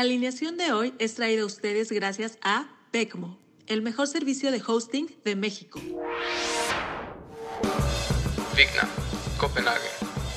[0.00, 4.62] La alineación de hoy es traída a ustedes gracias a Tecmo, el mejor servicio de
[4.66, 5.78] hosting de México.
[8.56, 8.88] Vigna,
[9.36, 9.90] Copenhague,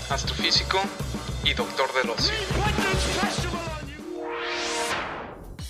[0.10, 0.82] astrofísico
[1.46, 2.34] y doctor del ocio.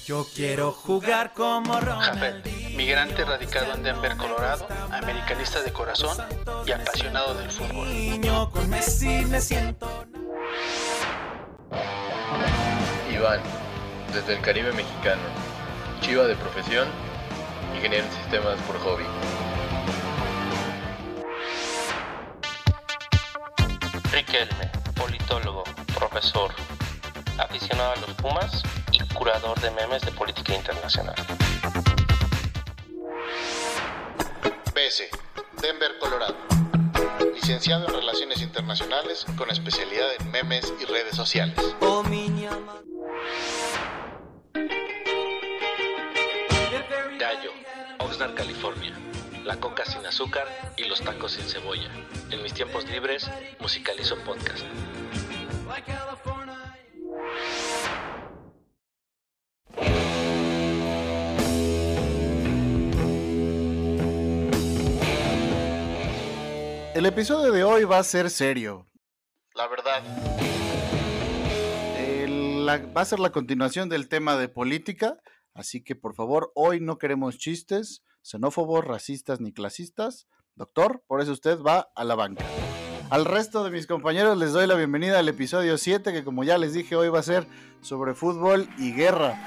[0.07, 6.17] Yo quiero jugar como Jafet, migrante radicado en Denver, Colorado, americanista de corazón
[6.65, 8.49] y apasionado del fútbol.
[8.51, 9.87] con Messi me siento.
[13.11, 13.39] Iván,
[14.13, 15.21] desde el Caribe mexicano,
[16.01, 16.87] chiva de profesión,
[17.75, 19.03] ingeniero en sistemas por hobby.
[24.11, 25.63] Riquelme, politólogo,
[25.95, 26.51] profesor,
[27.39, 31.15] aficionado a los Pumas y curador de memes de política internacional.
[34.75, 35.09] BS,
[35.59, 36.35] Denver, Colorado.
[37.33, 41.57] Licenciado en Relaciones Internacionales con especialidad en memes y redes sociales.
[48.23, 48.93] Oxnard, California.
[49.43, 51.89] La coca sin azúcar y los tacos sin cebolla.
[52.31, 53.29] En mis tiempos libres,
[53.59, 54.63] musicalizo podcast.
[66.95, 68.87] El episodio de hoy va a ser serio.
[69.55, 70.03] La verdad,
[71.97, 75.17] El- la- va a ser la continuación del tema de política,
[75.53, 80.27] así que por favor, hoy no queremos chistes xenófobos, racistas ni clasistas.
[80.55, 82.43] Doctor, por eso usted va a la banca.
[83.09, 86.57] Al resto de mis compañeros les doy la bienvenida al episodio 7, que como ya
[86.57, 87.45] les dije, hoy va a ser
[87.81, 89.39] sobre fútbol y guerra.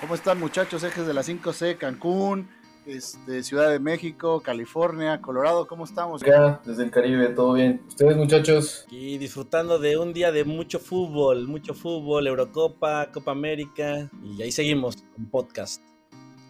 [0.00, 0.82] ¿Cómo están muchachos?
[0.82, 2.48] Ejes de la 5C, Cancún,
[2.86, 6.22] este, Ciudad de México, California, Colorado, ¿cómo estamos?
[6.22, 7.82] Acá, desde el Caribe, todo bien.
[7.86, 8.86] ¿Ustedes, muchachos?
[8.90, 14.08] Y disfrutando de un día de mucho fútbol, mucho fútbol, Eurocopa, Copa América.
[14.22, 15.89] Y ahí seguimos con podcast.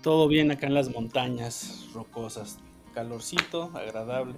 [0.02, 2.58] Todo bien acá en las montañas rocosas.
[2.94, 4.34] Calorcito, agradable.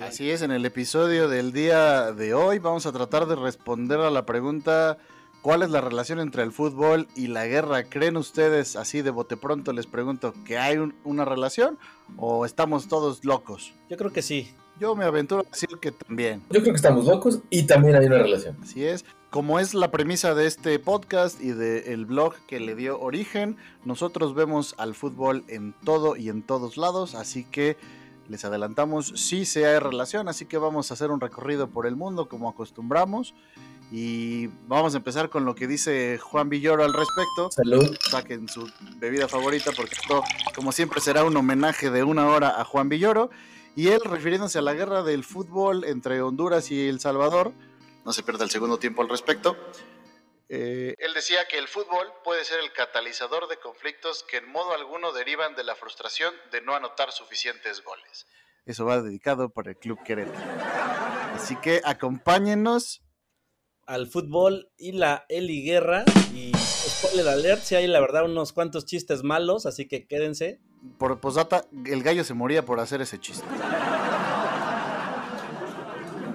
[0.00, 4.10] Así es, en el episodio del día de hoy vamos a tratar de responder a
[4.10, 4.98] la pregunta
[5.40, 7.84] ¿cuál es la relación entre el fútbol y la guerra?
[7.84, 11.78] ¿Creen ustedes, así de bote pronto les pregunto, que hay un- una relación
[12.18, 13.72] o estamos todos locos?
[13.88, 14.52] Yo creo que sí.
[14.78, 16.40] Yo me aventuro a decir que también.
[16.50, 18.56] Yo creo que estamos locos y también hay una relación.
[18.62, 19.04] Así es.
[19.30, 24.34] Como es la premisa de este podcast y del blog que le dio origen, nosotros
[24.34, 27.76] vemos al fútbol en todo y en todos lados, así que
[28.26, 31.94] les adelantamos, sí se hay relación, así que vamos a hacer un recorrido por el
[31.94, 33.34] mundo como acostumbramos
[33.90, 37.50] y vamos a empezar con lo que dice Juan Villoro al respecto.
[37.50, 37.96] Salud.
[38.10, 38.66] Saquen su
[38.96, 40.22] bebida favorita porque esto,
[40.54, 43.30] como siempre, será un homenaje de una hora a Juan Villoro.
[43.76, 47.52] Y él, refiriéndose a la guerra del fútbol entre Honduras y El Salvador,
[48.04, 49.56] no se pierda el segundo tiempo al respecto.
[50.48, 54.72] eh, él decía que el fútbol puede ser el catalizador de conflictos que en modo
[54.72, 58.26] alguno derivan de la frustración de no anotar suficientes goles.
[58.64, 60.38] Eso va dedicado por el Club Querétaro.
[61.34, 63.02] Así que acompáñenos.
[63.86, 66.04] Al fútbol y la Eli Guerra.
[66.34, 70.60] Y spoiler alert, si hay la verdad unos cuantos chistes malos, así que quédense.
[70.98, 73.46] Por posdata, el gallo se moría por hacer ese chiste.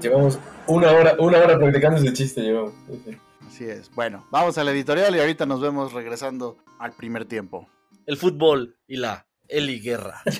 [0.03, 0.37] Llevamos
[0.67, 2.73] una hora, una hora practicando ese chiste, llevamos.
[2.89, 3.17] Sí, sí.
[3.47, 3.89] Así es.
[3.95, 7.69] Bueno, vamos a la editorial y ahorita nos vemos regresando al primer tiempo.
[8.05, 10.21] El fútbol y la Eli Guerra.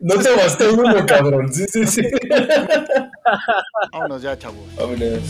[0.00, 1.52] No te basté uno, cabrón.
[1.52, 2.02] Sí, sí, sí.
[3.92, 4.74] Vámonos ya, chavos.
[4.76, 5.20] Vámonos.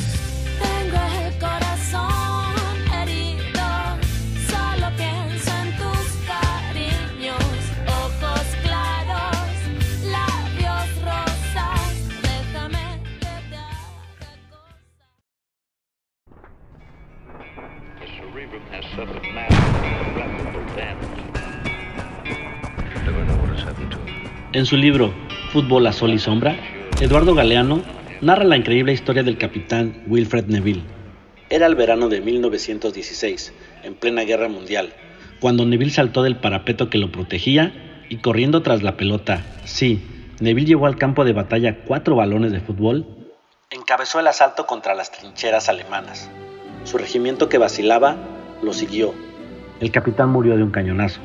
[24.53, 25.13] En su libro
[25.53, 26.57] Fútbol a Sol y Sombra,
[27.01, 27.83] Eduardo Galeano
[28.21, 30.83] narra la increíble historia del capitán Wilfred Neville.
[31.51, 33.53] Era el verano de 1916,
[33.83, 34.93] en plena guerra mundial,
[35.41, 39.43] cuando Neville saltó del parapeto que lo protegía y corriendo tras la pelota.
[39.65, 40.01] Sí,
[40.41, 43.25] Neville llevó al campo de batalla cuatro balones de fútbol
[43.75, 46.31] encabezó el asalto contra las trincheras alemanas.
[46.85, 48.17] Su regimiento que vacilaba
[48.63, 49.15] lo siguió.
[49.81, 51.21] El capitán murió de un cañonazo,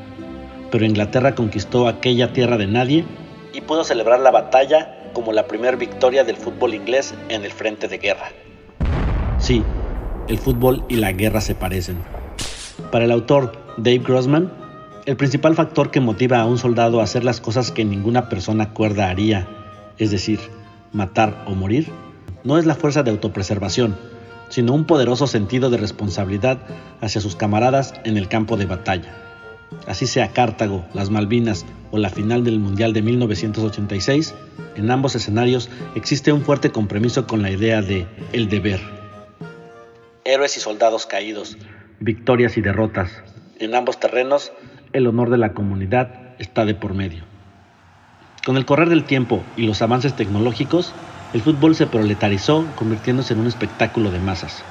[0.72, 3.06] pero Inglaterra conquistó aquella tierra de nadie
[3.54, 7.88] y pudo celebrar la batalla como la primera victoria del fútbol inglés en el frente
[7.88, 8.30] de guerra.
[9.38, 9.64] Sí,
[10.28, 11.98] el fútbol y la guerra se parecen.
[12.92, 14.52] Para el autor Dave Grossman,
[15.06, 18.74] el principal factor que motiva a un soldado a hacer las cosas que ninguna persona
[18.74, 19.48] cuerda haría,
[19.98, 20.40] es decir,
[20.92, 21.92] matar o morir,
[22.44, 23.98] no es la fuerza de autopreservación,
[24.50, 26.60] sino un poderoso sentido de responsabilidad
[27.02, 29.16] hacia sus camaradas en el campo de batalla.
[29.88, 34.34] Así sea Cartago, las Malvinas o la final del Mundial de 1986,
[34.76, 38.80] en ambos escenarios existe un fuerte compromiso con la idea de el deber.
[40.26, 41.58] Héroes y soldados caídos,
[42.00, 43.12] victorias y derrotas.
[43.60, 44.52] En ambos terrenos,
[44.94, 47.24] el honor de la comunidad está de por medio.
[48.46, 50.94] Con el correr del tiempo y los avances tecnológicos,
[51.34, 54.64] el fútbol se proletarizó convirtiéndose en un espectáculo de masas.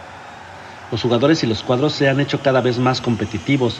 [0.90, 3.78] Los jugadores y los cuadros se han hecho cada vez más competitivos.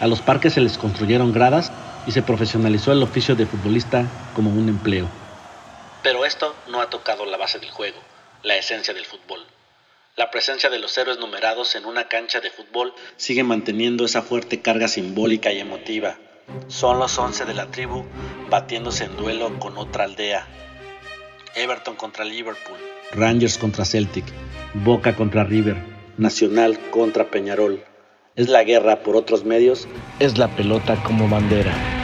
[0.00, 1.72] A los parques se les construyeron gradas
[2.06, 5.08] y se profesionalizó el oficio de futbolista como un empleo.
[6.02, 7.98] Pero esto no ha tocado la base del juego,
[8.42, 9.44] la esencia del fútbol.
[10.16, 14.62] La presencia de los héroes numerados en una cancha de fútbol sigue manteniendo esa fuerte
[14.62, 16.16] carga simbólica y emotiva.
[16.68, 18.06] Son los once de la tribu
[18.48, 20.46] batiéndose en duelo con otra aldea.
[21.56, 22.76] Everton contra Liverpool,
[23.12, 24.24] Rangers contra Celtic,
[24.74, 25.76] Boca contra River,
[26.18, 27.82] Nacional contra Peñarol.
[28.34, 29.88] Es la guerra por otros medios,
[30.18, 31.95] es la pelota como bandera.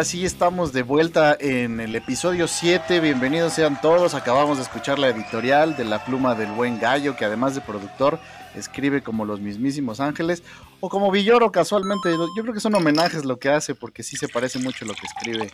[0.00, 3.00] Ahora estamos de vuelta en el episodio 7.
[3.00, 4.14] Bienvenidos sean todos.
[4.14, 8.18] Acabamos de escuchar la editorial de La Pluma del Buen Gallo, que además de productor
[8.54, 10.42] escribe como los mismísimos ángeles
[10.80, 12.12] o como Villoro casualmente.
[12.34, 15.06] Yo creo que son homenajes lo que hace porque sí se parece mucho lo que
[15.06, 15.52] escribe.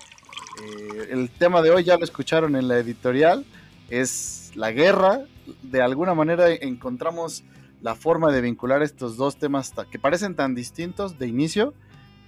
[0.63, 3.45] Eh, el tema de hoy ya lo escucharon en la editorial.
[3.91, 5.23] Es la guerra.
[5.65, 7.43] De alguna manera encontramos
[7.83, 11.75] la forma de vincular estos dos temas que parecen tan distintos de inicio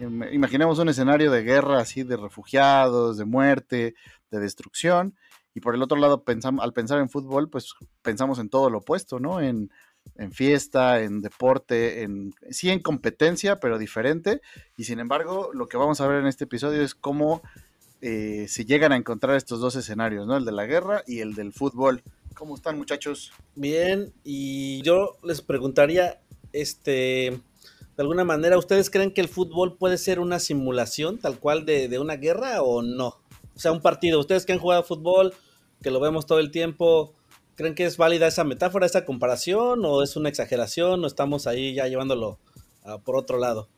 [0.01, 3.95] Imaginemos un escenario de guerra así, de refugiados, de muerte,
[4.31, 5.17] de destrucción.
[5.55, 6.23] Y por el otro lado,
[6.61, 9.41] al pensar en fútbol, pues pensamos en todo lo opuesto, ¿no?
[9.41, 9.71] En,
[10.17, 14.41] en fiesta, en deporte, en sí en competencia, pero diferente.
[14.77, 17.43] Y sin embargo, lo que vamos a ver en este episodio es cómo
[18.01, 20.37] eh, se llegan a encontrar estos dos escenarios, ¿no?
[20.37, 22.03] El de la guerra y el del fútbol.
[22.35, 23.33] ¿Cómo están, muchachos?
[23.57, 26.21] Bien, y yo les preguntaría,
[26.53, 27.41] este,
[27.99, 31.99] de alguna manera, ¿ustedes creen que el fútbol puede ser una simulación tal cual de,
[31.99, 33.09] una guerra o no?
[33.57, 35.35] O sea, un partido, ustedes que han jugado fútbol,
[35.83, 37.13] que lo vemos todo el tiempo,
[37.57, 41.75] ¿creen que es válida esa metáfora, esa comparación o es una exageración o estamos ahí
[41.75, 42.39] ya llevándolo
[43.03, 43.69] por otro lado?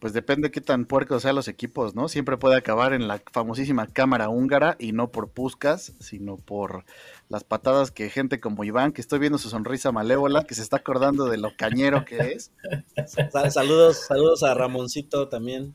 [0.00, 2.08] Pues depende qué tan puercos sean los equipos, ¿no?
[2.08, 6.84] Siempre puede acabar en la famosísima cámara húngara y no por puscas, sino por
[7.28, 10.78] las patadas que gente como Iván, que estoy viendo su sonrisa malévola, que se está
[10.78, 12.50] acordando de lo cañero que es.
[13.30, 15.74] Sa- Saludos, saludos a Ramoncito también.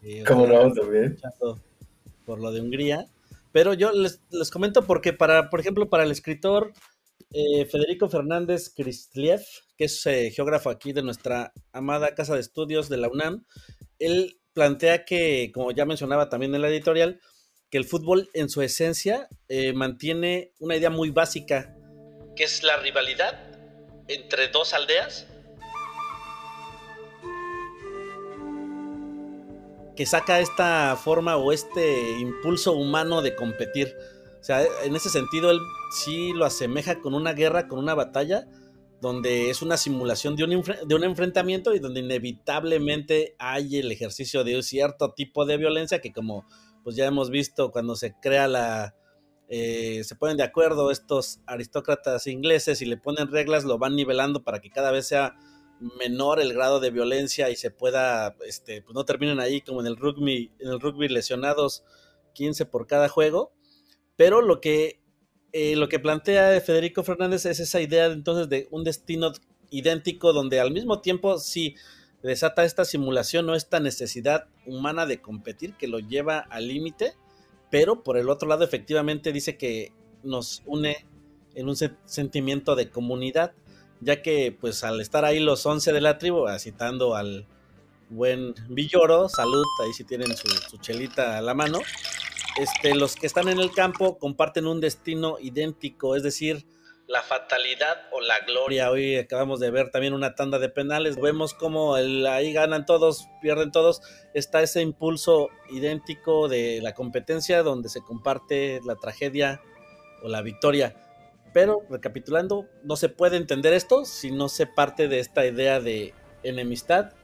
[0.00, 0.72] que ¿Cómo ojalá no?
[0.74, 1.18] También.
[2.24, 3.06] Por lo de Hungría.
[3.52, 6.72] Pero yo les, les comento porque para, por ejemplo, para el escritor
[7.32, 9.42] eh, Federico Fernández Kristliev,
[9.76, 13.44] que es eh, geógrafo aquí de nuestra amada casa de estudios de la UNAM,
[13.98, 17.20] él plantea que, como ya mencionaba también en la editorial,
[17.70, 21.76] que el fútbol en su esencia eh, mantiene una idea muy básica,
[22.34, 23.38] que es la rivalidad
[24.08, 25.26] entre dos aldeas
[29.98, 33.96] que saca esta forma o este impulso humano de competir.
[34.40, 35.58] O sea, en ese sentido él
[35.90, 38.46] sí lo asemeja con una guerra, con una batalla,
[39.00, 44.62] donde es una simulación de un, enfrentamiento y donde inevitablemente hay el ejercicio de un
[44.62, 46.46] cierto tipo de violencia que como
[46.82, 48.94] pues ya hemos visto cuando se crea la...
[49.48, 54.42] eh, se ponen de acuerdo estos aristócratas ingleses y le ponen reglas, lo van nivelando
[54.42, 55.36] para que cada vez sea
[55.80, 59.86] menor el grado de violencia y se pueda, este, pues no terminen ahí como en
[59.86, 61.84] el rugby, en el rugby lesionados
[62.34, 63.52] 15 por cada juego.
[64.18, 65.00] Pero lo que,
[65.52, 69.32] eh, lo que plantea Federico Fernández es esa idea entonces de un destino
[69.70, 71.74] idéntico donde al mismo tiempo sí
[72.22, 77.14] desata esta simulación o esta necesidad humana de competir que lo lleva al límite,
[77.70, 79.92] pero por el otro lado efectivamente dice que
[80.24, 81.06] nos une
[81.54, 83.52] en un se- sentimiento de comunidad,
[84.00, 87.46] ya que pues al estar ahí los 11 de la tribu, ah, citando al
[88.10, 91.78] buen Villoro, salud, ahí sí tienen su, su chelita a la mano,
[92.56, 96.66] este, los que están en el campo comparten un destino idéntico, es decir,
[97.06, 98.90] la fatalidad o la gloria.
[98.90, 101.16] Hoy acabamos de ver también una tanda de penales.
[101.16, 104.02] Vemos cómo el- ahí ganan todos, pierden todos.
[104.34, 109.62] Está ese impulso idéntico de la competencia donde se comparte la tragedia
[110.22, 110.96] o la victoria.
[111.54, 116.12] Pero, recapitulando, no se puede entender esto si no se parte de esta idea de
[116.42, 117.14] enemistad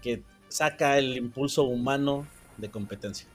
[0.00, 2.26] que saca el impulso humano
[2.56, 3.28] de competencia.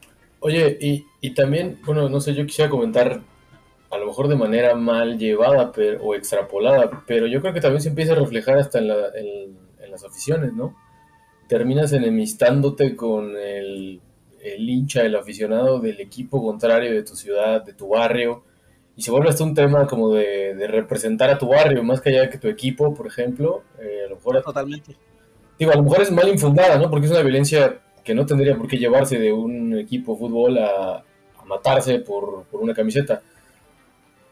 [0.45, 3.19] Oye, y, y también, bueno, no sé, yo quisiera comentar
[3.89, 7.81] a lo mejor de manera mal llevada pero, o extrapolada, pero yo creo que también
[7.81, 10.75] se empieza a reflejar hasta en, la- en- en las aficiones, ¿no?
[11.47, 14.01] Terminas enemistándote con el,
[14.43, 18.43] el hincha, el aficionado del equipo contrario de tu ciudad, de tu barrio,
[18.95, 22.09] y se vuelve hasta un tema como de, de representar a tu barrio, más que
[22.09, 24.95] allá que tu equipo, por ejemplo, eh, a lo mejor Totalmente.
[25.57, 26.89] Digo, a lo mejor es mal infundada, ¿no?
[26.91, 30.59] Porque es una violencia que no tendría por qué llevarse de un equipo de fútbol
[30.59, 31.03] a,
[31.45, 33.21] matarse por, por una camiseta.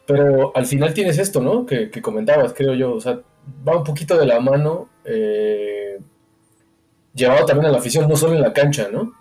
[0.07, 1.63] Pero al final tienes esto, ¿no?
[1.63, 2.95] Que, que comentabas, creo yo.
[2.95, 3.19] O sea,
[3.67, 5.99] va un poquito de la mano, eh,
[7.13, 9.13] llevado también a la afición, no solo en la cancha, ¿no?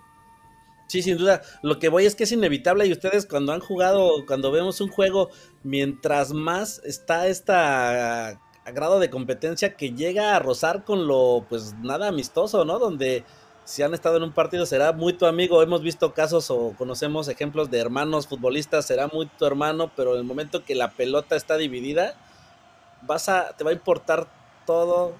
[0.86, 1.42] Sí, sin duda.
[1.62, 4.88] Lo que voy es que es inevitable y ustedes cuando han jugado, cuando vemos un
[4.88, 5.30] juego,
[5.62, 8.40] mientras más está esta
[8.70, 12.78] grado de competencia que llega a rozar con lo pues nada amistoso, ¿no?
[12.78, 13.24] Donde
[13.64, 15.62] si han estado en un partido será muy tu amigo.
[15.62, 20.18] Hemos visto casos o conocemos ejemplos de hermanos futbolistas, será muy tu hermano, pero en
[20.18, 22.14] el momento que la pelota está dividida,
[23.02, 24.26] vas a te va a importar
[24.66, 25.14] todo,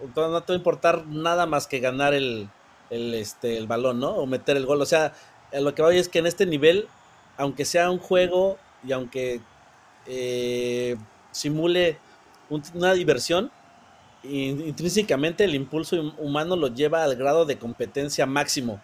[0.00, 2.48] no te va a importar nada más que ganar el,
[2.90, 4.10] el, este, el balón, ¿no?
[4.10, 4.80] O meter el gol.
[4.82, 5.12] O sea,
[5.52, 6.88] lo que voy es que en este nivel,
[7.36, 9.40] aunque sea un juego y aunque
[10.06, 10.96] eh,
[11.30, 11.98] simule
[12.50, 13.50] un- una diversión,
[14.24, 18.80] intrínsecamente el impulso hum- humano lo lleva al grado de competencia máximo.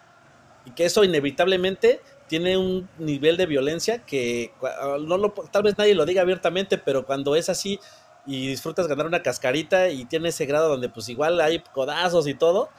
[0.66, 5.78] Y que eso inevitablemente tiene un nivel de violencia que cua- no lo, tal vez
[5.78, 7.80] nadie lo diga abiertamente, pero cuando es así
[8.26, 12.34] y disfrutas ganar una cascarita y tiene ese grado donde pues igual hay codazos y
[12.34, 12.70] todo,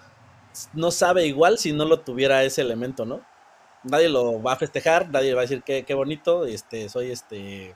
[0.73, 3.21] no sabe igual si no lo tuviera ese elemento, ¿no?
[3.83, 7.75] Nadie lo va a festejar, nadie va a decir que qué bonito, este, soy este,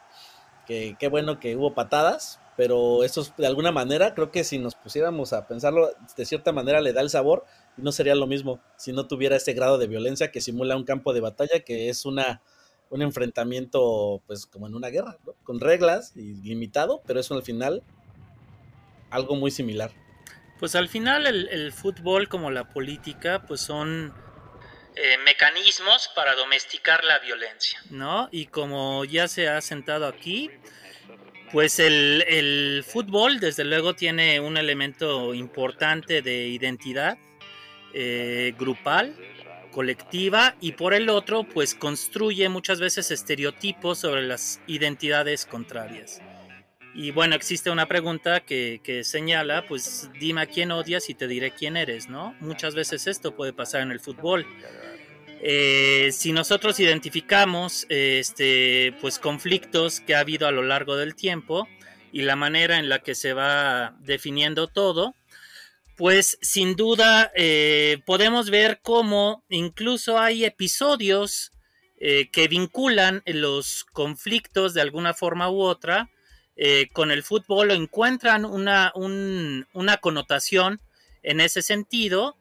[0.67, 4.59] que qué bueno que hubo patadas, pero eso es, de alguna manera creo que si
[4.59, 7.45] nos pusiéramos a pensarlo, de cierta manera le da el sabor
[7.77, 10.83] y no sería lo mismo si no tuviera ese grado de violencia que simula un
[10.83, 12.41] campo de batalla, que es una
[12.89, 15.33] un enfrentamiento pues como en una guerra, ¿no?
[15.43, 17.81] con reglas y limitado, pero eso al final
[19.09, 19.91] algo muy similar.
[20.59, 24.13] Pues al final el, el fútbol como la política pues son
[24.95, 28.29] eh, mecanismos para domesticar la violencia, ¿no?
[28.31, 30.51] Y como ya se ha sentado aquí,
[31.53, 37.19] pues el, el fútbol desde luego tiene un elemento importante de identidad
[37.93, 39.15] eh, grupal,
[39.71, 46.23] colectiva, y por el otro pues construye muchas veces estereotipos sobre las identidades contrarias.
[46.95, 51.27] Y bueno, existe una pregunta que, que señala, pues dime a quién odias y te
[51.27, 52.35] diré quién eres, ¿no?
[52.39, 54.47] Muchas veces esto puede pasar en el fútbol.
[55.45, 61.67] Eh, si nosotros identificamos este, pues conflictos que ha habido a lo largo del tiempo
[62.13, 65.15] y la manera en la que se va definiendo todo,
[65.97, 71.51] pues sin duda eh, podemos ver cómo incluso hay episodios
[71.99, 76.09] eh, que vinculan los conflictos de alguna forma u otra
[76.93, 80.79] con el fútbol o encuentran una, un- una connotación
[81.23, 82.37] en ese sentido,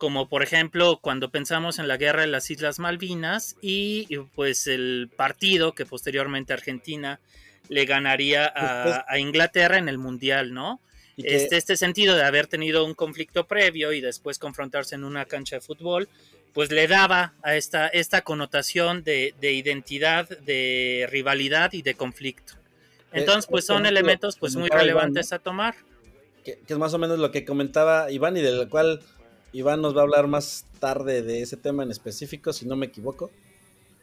[0.00, 5.10] como por ejemplo cuando pensamos en la guerra de las Islas Malvinas y pues el
[5.14, 7.20] partido que posteriormente Argentina
[7.68, 10.80] le ganaría a, Inglaterra en el Mundial, ¿no?
[11.18, 15.56] Este, este sentido de haber tenido un conflicto previo y después confrontarse en una cancha
[15.56, 16.08] de fútbol,
[16.54, 22.54] pues le daba a esta, esta connotación de, de identidad, de rivalidad y de conflicto.
[23.12, 25.74] Entonces, pues son elementos pues muy relevantes a tomar.
[26.42, 29.02] que, que es más o menos lo que comentaba Iván y del cual
[29.52, 32.86] Iván nos va a hablar más tarde de ese tema en específico, si no me
[32.86, 33.30] equivoco.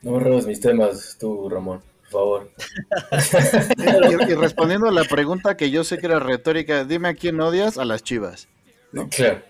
[0.01, 2.51] No me robes mis temas, tú, Ramón, por favor.
[4.27, 7.39] Y, y respondiendo a la pregunta que yo sé que era retórica, dime a quién
[7.39, 8.47] odias, a las chivas.
[9.11, 9.41] Claro.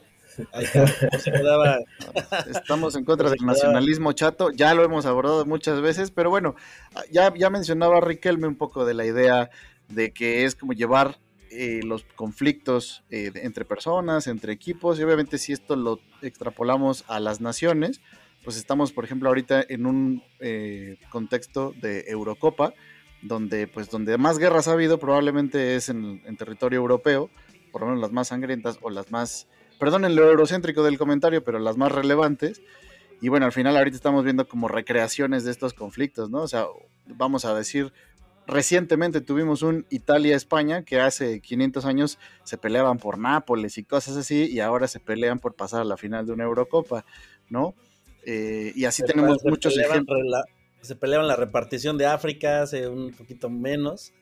[0.51, 0.85] Ahí está,
[2.51, 6.55] Estamos en contra del nacionalismo chato, ya lo hemos abordado muchas veces, pero bueno,
[7.11, 9.49] ya, ya mencionaba Riquelme un poco de la idea
[9.89, 11.17] de que es como llevar
[11.51, 17.19] eh, los conflictos eh, entre personas, entre equipos, y obviamente si esto lo extrapolamos a
[17.19, 18.01] las naciones,
[18.43, 22.73] pues estamos, por ejemplo, ahorita en un eh, contexto de Eurocopa,
[23.21, 27.29] donde pues donde más guerras ha habido probablemente es en, en territorio europeo,
[27.71, 29.47] por lo menos las más sangrientas o las más,
[29.79, 32.61] perdonen lo eurocéntrico del comentario, pero las más relevantes.
[33.19, 36.41] Y bueno, al final ahorita estamos viendo como recreaciones de estos conflictos, ¿no?
[36.41, 36.65] O sea,
[37.07, 37.91] vamos a decir,
[38.47, 44.45] recientemente tuvimos un Italia-España que hace 500 años se peleaban por Nápoles y cosas así,
[44.49, 47.05] y ahora se pelean por pasar a la final de una Eurocopa,
[47.49, 47.75] ¿no?
[48.25, 50.45] Eh, y así Se- tenemos se muchos peleaban la-
[50.81, 54.13] se peleaban la repartición de África, hace un poquito menos.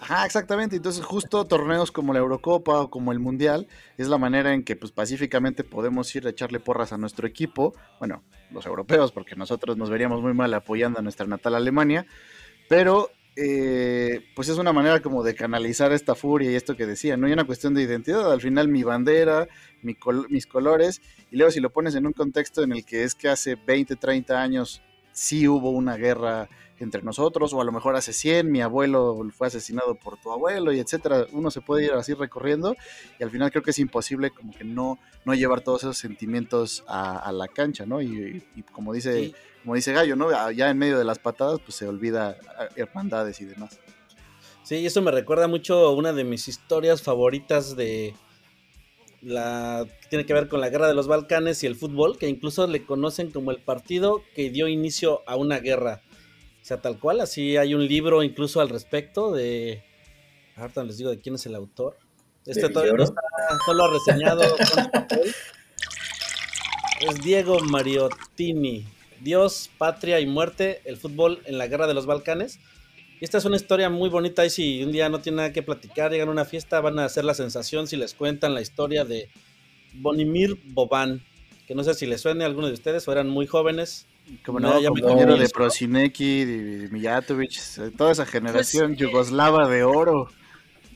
[0.00, 0.74] Ajá, exactamente.
[0.76, 3.68] Entonces, justo torneos como la Eurocopa o como el Mundial
[3.98, 7.74] es la manera en que, pues, pacíficamente podemos ir a echarle porras a nuestro equipo.
[8.00, 12.06] Bueno, los europeos, porque nosotros nos veríamos muy mal apoyando a nuestra natal Alemania.
[12.68, 17.16] Pero, eh, pues, es una manera como de canalizar esta furia y esto que decía.
[17.16, 18.30] No hay una cuestión de identidad.
[18.30, 19.48] Al final, mi bandera,
[19.82, 19.96] mi
[20.28, 21.00] mis colores.
[21.30, 23.96] Y luego, si lo pones en un contexto en el que es que hace 20,
[23.96, 26.48] 30 años sí hubo una guerra
[26.78, 30.72] entre nosotros, o a lo mejor hace 100, mi abuelo fue asesinado por tu abuelo,
[30.72, 31.26] y etcétera.
[31.30, 32.74] Uno se puede ir así recorriendo,
[33.20, 36.82] y al final creo que es imposible como que no, no llevar todos esos sentimientos
[36.88, 38.02] a, la cancha, ¿no?
[38.02, 39.32] Y, y como dice.
[39.62, 40.50] Como dice Gallo, ¿no?
[40.50, 43.78] Ya en medio de las patadas, pues se olvida ah, hermandades y demás.
[44.64, 48.14] Sí, y eso me recuerda mucho a una de mis historias favoritas de
[49.20, 52.28] la que tiene que ver con la guerra de los Balcanes y el fútbol, que
[52.28, 56.02] incluso le conocen como el partido que dio inicio a una guerra.
[56.60, 59.82] O sea, tal cual, así hay un libro incluso al respecto de...
[60.56, 61.96] Ahorita les digo de quién es el autor.
[62.44, 63.20] Este ¿De todavía no está,
[63.64, 64.42] solo reseñado.
[64.56, 65.34] con papel.
[67.00, 68.86] es Diego Mariottini.
[69.22, 72.58] Dios, patria y muerte, el fútbol en la guerra de los Balcanes.
[73.20, 75.62] Y esta es una historia muy bonita y si un día no tienen nada que
[75.62, 79.04] platicar, llegan a una fiesta, van a hacer la sensación si les cuentan la historia
[79.04, 79.30] de
[79.94, 81.22] Bonimir Boban,
[81.68, 84.06] que no sé si les suene a alguno de ustedes o eran muy jóvenes.
[84.44, 87.60] Como No, no, ya me de de Mijatovic,
[87.96, 90.28] toda esa generación Pues, yugoslava de oro.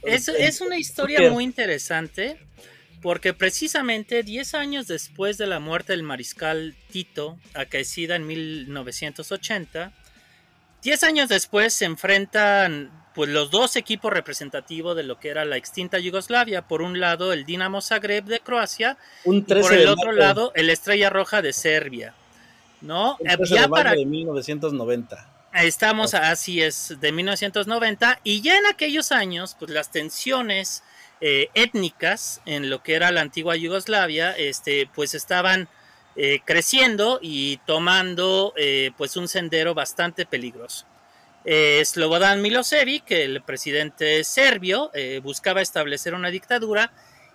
[0.03, 2.39] Es, es una historia muy interesante
[3.03, 9.93] porque precisamente 10 años después de la muerte del mariscal Tito, acaecida en 1980,
[10.83, 15.57] 10 años después se enfrentan pues, los dos equipos representativos de lo que era la
[15.57, 16.69] extinta Yugoslavia.
[16.69, 20.53] Por un lado, el Dinamo Zagreb de Croacia Un y 13 por el otro lado,
[20.55, 22.15] el Estrella Roja de Serbia.
[22.83, 23.17] ¿No?
[23.19, 25.33] Un Eh, 13 ya de para de 1990.
[25.55, 30.83] Estamos, así es, de 1990, y ya en aquellos años, pues las tensiones
[31.21, 35.69] eh, étnicas en lo que era la antigua Yugoslavia, este, pues estaban
[36.15, 40.87] eh, creciendo y tomando eh, pues un sendero bastante peligroso.
[41.85, 44.91] Slobodan Milosevic, el presidente serbio,
[45.23, 46.91] buscaba establecer una dictadura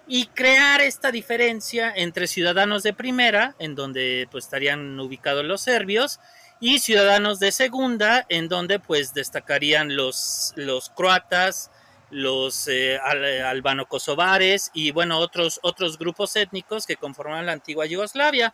[0.06, 6.20] y crear esta diferencia entre ciudadanos de primera, en donde pues estarían ubicados los serbios,
[6.60, 11.72] y ciudadanos de segunda, en donde pues destacarían los, los croatas,
[12.12, 18.54] los eh, al- albano-kosovares y bueno, otros, otros grupos étnicos que conforman la antigua Yugoslavia.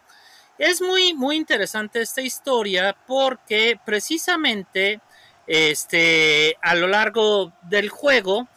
[0.58, 5.02] Es muy, muy interesante esta historia porque precisamente
[5.46, 8.48] este, a lo largo del juego,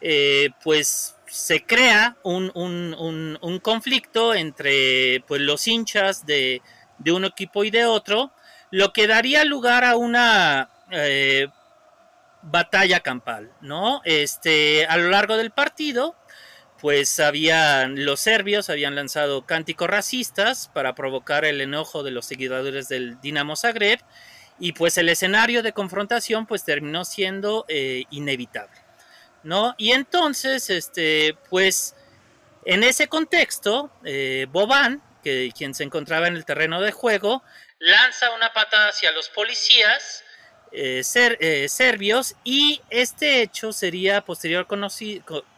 [0.00, 6.62] eh, pues se crea un, un- un- un conflicto entre pues, los hinchas de,
[6.98, 8.30] de un equipo y de otro,
[8.70, 11.48] lo que daría lugar a una eh,
[12.42, 14.00] batalla campal, ¿no?
[14.04, 16.16] Este, a lo largo del partido,
[16.80, 22.88] pues habían los serbios habían lanzado cánticos racistas para provocar el enojo de los seguidores
[22.88, 24.00] del Dinamo Zagreb
[24.60, 28.80] y pues el escenario de confrontación pues terminó siendo eh, inevitable,
[29.42, 29.74] ¿no?
[29.78, 31.94] Y entonces, este, pues
[32.64, 37.42] en ese contexto, eh, Boban, que quien se encontraba en el terreno de juego,
[37.78, 40.24] lanza una patada hacia los policías
[40.72, 44.66] eh, ser- eh, serbios y este hecho sería posterior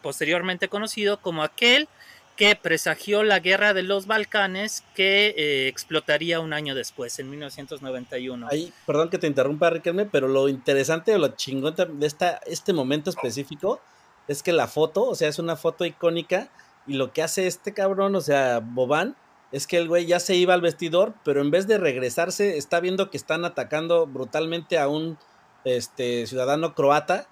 [0.02, 1.88] posteriormente conocido como aquel
[2.36, 8.48] que presagió la guerra de los Balcanes que eh, explotaría un año después, en 1991.
[8.50, 12.72] Ahí, perdón que te interrumpa, Riquelme, pero lo interesante o lo chingón de esta, este
[12.72, 13.80] momento específico
[14.26, 16.48] es que la foto, o sea, es una foto icónica
[16.86, 19.16] y lo que hace este cabrón, o sea, Boban,
[19.52, 22.80] es que el güey ya se iba al vestidor, pero en vez de regresarse, está
[22.80, 25.18] viendo que están atacando brutalmente a un
[25.64, 27.26] este, ciudadano croata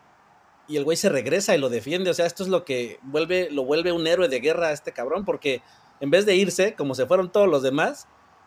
[0.66, 2.10] y el güey se regresa y lo defiende.
[2.10, 4.92] O sea, esto es lo que vuelve, lo vuelve un héroe de guerra a este
[4.92, 5.62] cabrón, porque
[6.00, 8.06] en vez de irse, como se fueron todos los demás,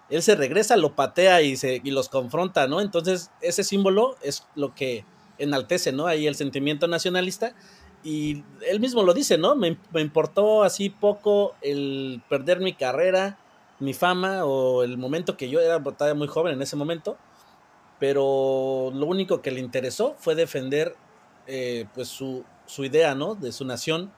[0.09, 2.81] él se regresa, lo patea y, se, y los confronta, ¿no?
[2.81, 5.05] Entonces, ese símbolo es lo que
[5.37, 6.05] enaltece, ¿no?
[6.05, 7.55] Ahí el sentimiento nacionalista.
[8.03, 9.55] Y él mismo lo dice, ¿no?
[9.55, 13.37] Me, me importó así poco el perder mi carrera,
[13.81, 17.17] mi fama o el momento que yo era todavía muy joven en ese momento.
[17.99, 20.95] pero lo único que le interesó fue defender
[21.47, 23.35] eh, pues su, su idea, ¿no?
[23.35, 24.11] De su nación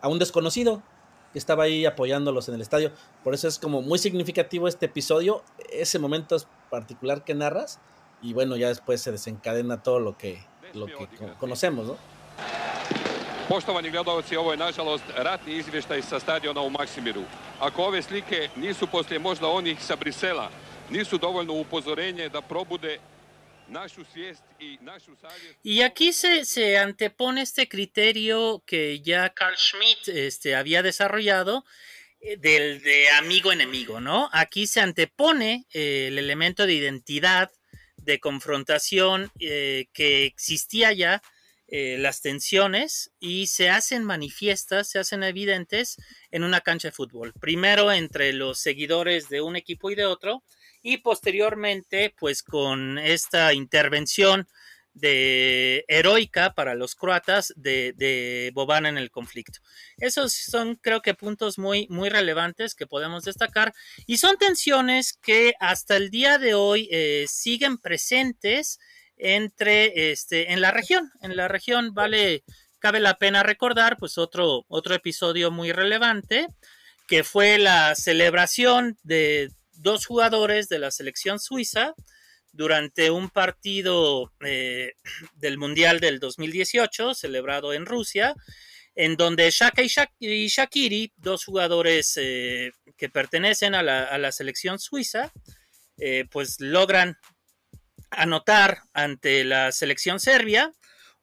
[0.00, 0.82] a un desconocido
[1.32, 2.90] que estaba ahí apoyándolos en el estadio.
[3.24, 7.80] Por eso es como muy significativo este episodio, ese momento es particular que narras
[8.22, 10.42] y bueno, ya después se desencadena todo lo que,
[10.74, 11.96] lo que co- conocemos, ¿no?
[13.48, 14.58] Poštovani gledalci, ovo je.
[25.62, 31.64] Y aquí se, se antepone este criterio que ya Carl Schmitt este, había desarrollado
[32.20, 34.28] eh, del de amigo-enemigo, ¿no?
[34.32, 37.50] Aquí se antepone eh, el elemento de identidad,
[37.96, 41.22] de confrontación eh, que existía ya,
[41.68, 45.96] eh, las tensiones, y se hacen manifiestas, se hacen evidentes
[46.30, 47.32] en una cancha de fútbol.
[47.38, 50.42] Primero entre los seguidores de un equipo y de otro,
[50.82, 54.48] y posteriormente, pues con esta intervención
[54.94, 59.60] de heroica para los croatas de, de Boban en el conflicto.
[59.98, 63.74] Esos son, creo que, puntos muy, muy relevantes que podemos destacar
[64.06, 68.78] y son tensiones que hasta el día de hoy eh, siguen presentes
[69.18, 71.10] entre este en la región.
[71.22, 72.44] En la región vale,
[72.78, 76.46] cabe la pena recordar, pues otro, otro episodio muy relevante
[77.06, 81.94] que fue la celebración de dos jugadores de la selección suiza
[82.52, 84.92] durante un partido eh,
[85.34, 88.34] del Mundial del 2018 celebrado en Rusia,
[88.94, 94.18] en donde Shaka y, Shak- y Shakiri, dos jugadores eh, que pertenecen a la, a
[94.18, 95.32] la selección suiza,
[95.98, 97.16] eh, pues logran
[98.10, 100.72] anotar ante la selección serbia.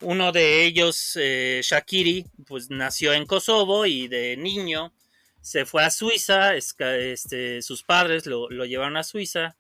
[0.02, 4.94] Uno de ellos, eh, Shakiri, pues nació en Kosovo y de niño
[5.42, 9.56] se fue a Suiza, este, sus padres lo, llevaron a Suiza,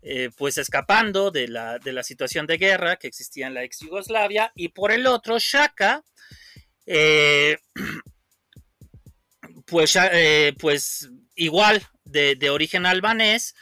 [0.00, 4.68] eh, pues escapando de la, situación de guerra que existía en la ex Yugoslavia, y
[4.68, 6.04] por el otro, Shaka,
[6.86, 7.58] eh,
[9.66, 9.98] pues,
[10.60, 13.56] pues igual de origen albanés,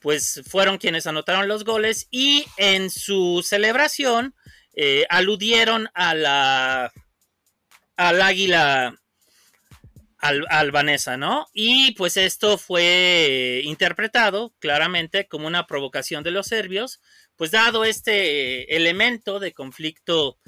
[0.00, 4.34] pues fueron quienes anotaron los goles y en su celebración
[4.74, 6.92] eh, aludieron a la
[7.96, 8.94] al águila
[10.18, 11.46] al- albanesa, ¿no?
[11.52, 17.00] Y pues esto fue interpretado claramente como una provocación de los serbios,
[17.36, 20.38] pues dado este elemento de conflicto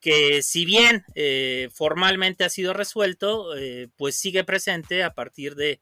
[0.00, 5.80] que si bien eh, formalmente ha sido resuelto, eh, pues sigue presente a partir de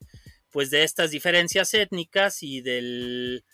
[0.57, 3.45] pues de estas diferencias étnicas y del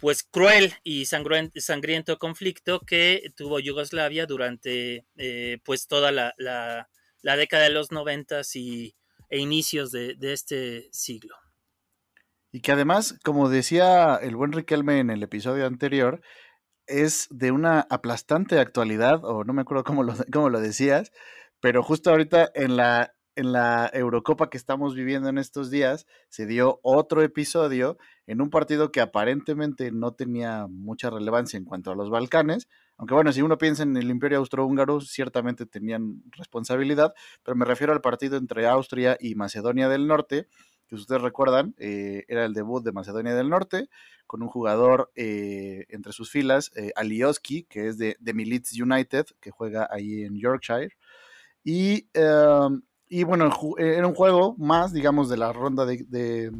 [0.00, 6.88] pues cruel y sangriento conflicto que tuvo Yugoslavia durante eh, pues toda la, la-
[7.20, 8.96] la década de los noventas y,
[9.28, 11.36] e inicios de, de este siglo.
[12.52, 16.22] Y que además, como decía el buen Riquelme en el episodio anterior,
[16.86, 21.12] es de una aplastante actualidad, o no me acuerdo cómo lo, cómo lo decías,
[21.60, 26.46] pero justo ahorita en la, en la Eurocopa que estamos viviendo en estos días, se
[26.46, 31.94] dio otro episodio en un partido que aparentemente no tenía mucha relevancia en cuanto a
[31.94, 37.56] los Balcanes, aunque bueno, si uno piensa en el Imperio Austrohúngaro, ciertamente tenían responsabilidad, pero
[37.56, 40.46] me refiero al partido entre Austria y Macedonia del Norte,
[40.86, 43.88] que ustedes recuerdan, eh, era el debut de Macedonia del Norte,
[44.26, 49.50] con un jugador eh, entre sus filas, eh, Alioski, que es de, de United, que
[49.50, 50.96] juega ahí en Yorkshire.
[51.62, 52.68] Y, eh,
[53.20, 56.50] y bueno, ju- era un juego más, digamos, de la ronda de, de,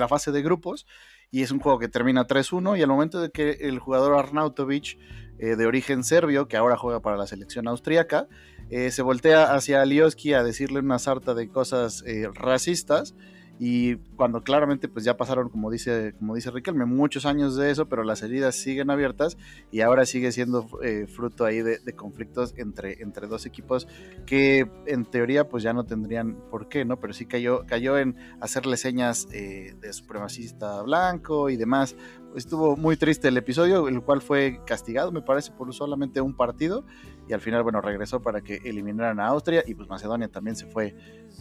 [0.00, 0.86] la fase de grupos.
[1.30, 2.78] Y es un juego que termina 3-1.
[2.78, 4.98] Y al momento de que el jugador Arnautovic,
[5.38, 8.28] eh, de origen serbio, que ahora juega para la selección austríaca,
[8.70, 13.14] eh, se voltea hacia Alioski a decirle una sarta de cosas eh, racistas.
[13.58, 17.88] Y cuando claramente pues ya pasaron, como dice, como dice Riquelme, muchos años de eso,
[17.88, 19.36] pero las heridas siguen abiertas
[19.70, 23.86] y ahora sigue siendo eh, fruto ahí de, conflictos entre, entre dos equipos
[24.26, 26.98] que en teoría pues ya no tendrían por qué, ¿no?
[26.98, 31.94] Pero sí cayó, cayó en hacerle señas eh, de supremacista blanco y demás.
[32.34, 36.84] Estuvo muy triste el episodio, el cual fue castigado, me parece, por solamente un partido.
[37.32, 40.66] Y al final, bueno, regresó para que eliminaran a Austria y pues Macedonia también se
[40.66, 40.94] fue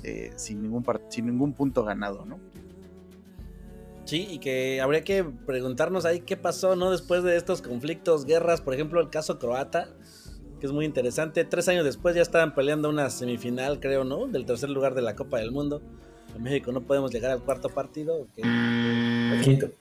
[0.03, 2.39] eh, sin, ningún sin ningún punto ganado, ¿no?
[4.05, 6.91] Sí, y que habría que preguntarnos ahí qué pasó, ¿no?
[6.91, 9.89] Después de estos conflictos, guerras, por ejemplo, el caso croata,
[10.61, 11.43] que es muy interesante.
[11.43, 14.27] Tres años después ya estaban peleando una semifinal, creo, ¿no?
[14.27, 15.81] Del tercer lugar de la Copa del Mundo.
[16.33, 18.15] En México no podemos llegar al cuarto partido.
[18.15, 18.43] ¿o qué?
[18.43, 19.71] Al quinto.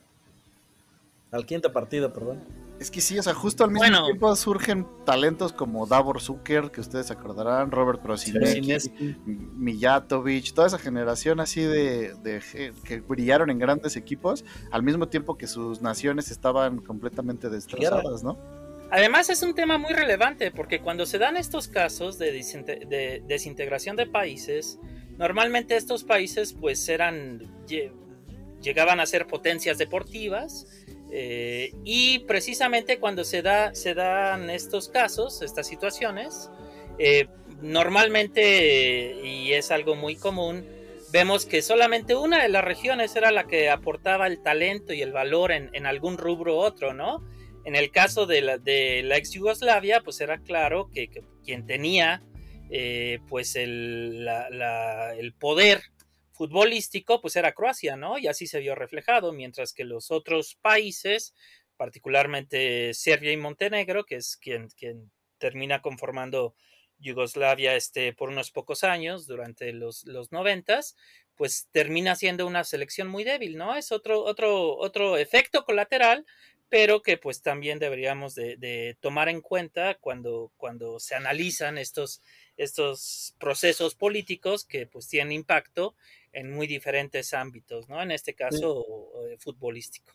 [1.30, 2.40] Al quinto partido, perdón.
[2.80, 4.06] Es que sí, o sea, justo al mismo Bueno.
[4.06, 9.16] tiempo surgen talentos como Davor Zucker, que ustedes acordarán, Robert Prosinecki.
[9.26, 12.42] Mijatovic, toda esa generación así de, de
[12.84, 18.38] que brillaron en grandes equipos, al mismo tiempo que sus naciones estaban completamente destrozadas, ¿no?
[18.90, 23.94] Además es un tema muy relevante porque cuando se dan estos casos de, de desintegración
[23.94, 24.80] de países,
[25.18, 27.92] normalmente estos países pues eran lle-
[28.60, 30.66] llegaban a ser potencias deportivas
[31.12, 36.50] eh, y precisamente cuando se da se dan estos casos, estas situaciones,
[36.98, 37.26] eh,
[37.60, 40.64] normalmente y es algo muy común
[41.12, 45.12] vemos que solamente una de las regiones era la que aportaba el talento y el
[45.12, 47.24] valor en, algún rubro u otro, ¿no?
[47.64, 51.10] En el caso de la, ex Yugoslavia, pues era claro que,
[51.44, 52.22] quien tenía
[52.70, 54.26] eh, pues el,
[55.18, 55.82] el poder
[56.40, 58.16] futbolístico, pues era Croacia, ¿no?
[58.16, 61.34] Y así se vio reflejado, mientras que los otros países,
[61.76, 66.54] particularmente Serbia y Montenegro, que es quien, quien termina conformando
[66.98, 70.96] Yugoslavia este, por unos pocos años, durante los, noventas,
[71.36, 73.76] pues termina siendo una selección muy débil, ¿no?
[73.76, 76.24] Es otro, otro, otro efecto colateral,
[76.70, 82.22] pero que pues también deberíamos de, de tomar en cuenta cuando, cuando se analizan estos,
[82.56, 85.94] estos procesos políticos que pues tienen impacto
[86.32, 88.00] en muy diferentes ámbitos, ¿no?
[88.02, 88.84] En este caso,
[89.28, 90.12] eh, futbolístico.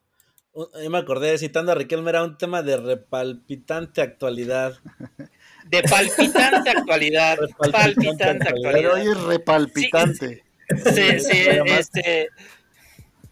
[0.56, 4.78] Yo me acordé, citando a Riquelme, era un tema de repalpitante actualidad.
[5.66, 7.40] De palpitante actualidad.
[7.72, 8.94] palpitante Pero actualidad.
[8.94, 10.44] hoy es repalpitante.
[10.70, 12.30] Sí, sí, este,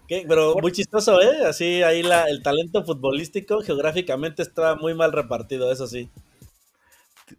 [0.07, 0.25] ¿qué?
[0.27, 1.45] Pero muy chistoso, ¿eh?
[1.45, 6.09] Así ahí la, el talento futbolístico geográficamente estaba muy mal repartido, eso sí.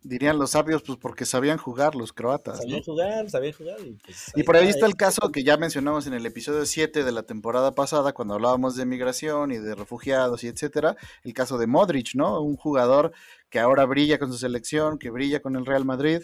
[0.04, 2.56] Dirían los sabios, pues porque sabían jugar los croatas.
[2.56, 2.62] ¿no?
[2.62, 3.80] Sabían jugar, sabían jugar.
[3.80, 7.02] Y, pues, Y por ahí está el caso que ya mencionamos en el episodio 7
[7.04, 11.58] de la temporada pasada, cuando hablábamos de migración y de refugiados y etcétera, el caso
[11.58, 12.40] de Modric, ¿no?
[12.40, 13.12] Un jugador
[13.48, 16.22] que ahora brilla con su selección, que brilla con el Real Madrid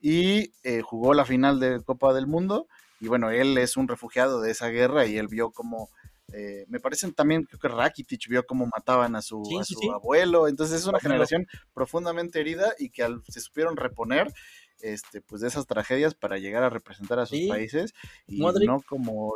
[0.00, 2.66] y eh, jugó la final de Copa del Mundo.
[3.00, 5.88] Y bueno, él es un refugiado de esa guerra y él vio como,
[6.32, 9.74] eh, me parecen también, creo que Rakitic vio cómo mataban a su, Sí, a su
[9.78, 9.88] sí.
[9.88, 10.48] abuelo.
[10.48, 11.02] Entonces es una Abuelo.
[11.14, 14.32] generación profundamente herida y que al- se supieron reponer
[14.82, 17.48] este, pues de esas tragedias para llegar a representar a sus Sí.
[17.48, 17.92] países
[18.26, 18.66] y Modric.
[18.66, 19.30] no como,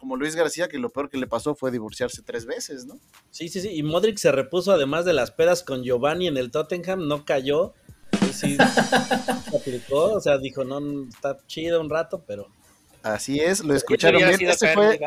[0.00, 2.98] como Luis García, que lo peor que le pasó fue divorciarse tres veces, ¿no?
[3.30, 3.68] Sí, sí, sí.
[3.70, 7.72] Y Modric se repuso además de las pedas con Giovanni en el Tottenham, no cayó.
[8.20, 8.56] Sí, sí,
[9.50, 12.48] se aplicó, o sea, dijo, no, está chido un rato, pero...
[13.04, 14.50] Así es, lo escucharon bien.
[14.50, 14.98] Ese fue.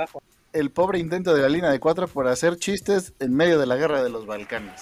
[0.53, 3.75] El pobre intento de la línea de cuatro por hacer chistes en medio de la
[3.75, 4.81] guerra de los Balcanes.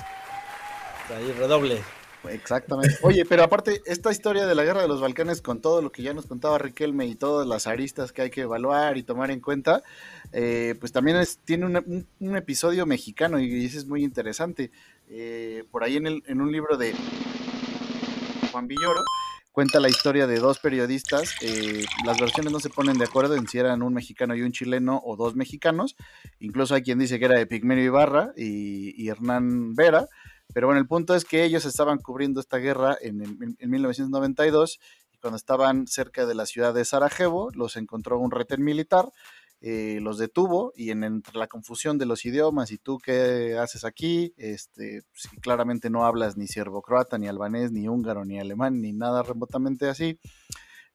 [1.16, 1.82] Ahí redoble.
[2.30, 2.96] Exactamente.
[3.02, 6.04] Oye, pero aparte, esta historia de la guerra de los Balcanes, con todo lo que
[6.04, 9.40] ya nos contaba Riquelme y todas las aristas que hay que evaluar y tomar en
[9.40, 9.82] cuenta,
[10.32, 14.72] eh, pues también es- tiene una- un, un episodio mexicano y ese es muy interesante.
[15.10, 16.94] Eh, por ahí en, el- en un libro de
[18.52, 19.02] Juan Villoro,
[19.52, 21.34] cuenta la historia de dos periodistas.
[21.42, 24.52] eh, las versiones no se ponen de acuerdo en si eran un mexicano y un
[24.52, 25.96] chileno o dos mexicanos.
[26.40, 30.08] Incluso hay quien dice que era de Pigmenio Ibarra y, Hernán Vera.
[30.54, 34.80] Pero bueno, el punto es que ellos estaban cubriendo esta guerra en, en- en 1992
[35.14, 39.06] y cuando estaban cerca de la ciudad de Sarajevo, los encontró un retén militar,
[39.62, 43.86] eh, los detuvo y en, entre la confusión de los idiomas y tú qué haces
[43.86, 48.92] aquí, este, si claramente no hablas ni croata ni albanés, ni húngaro, ni alemán, ni
[48.92, 50.20] nada remotamente así.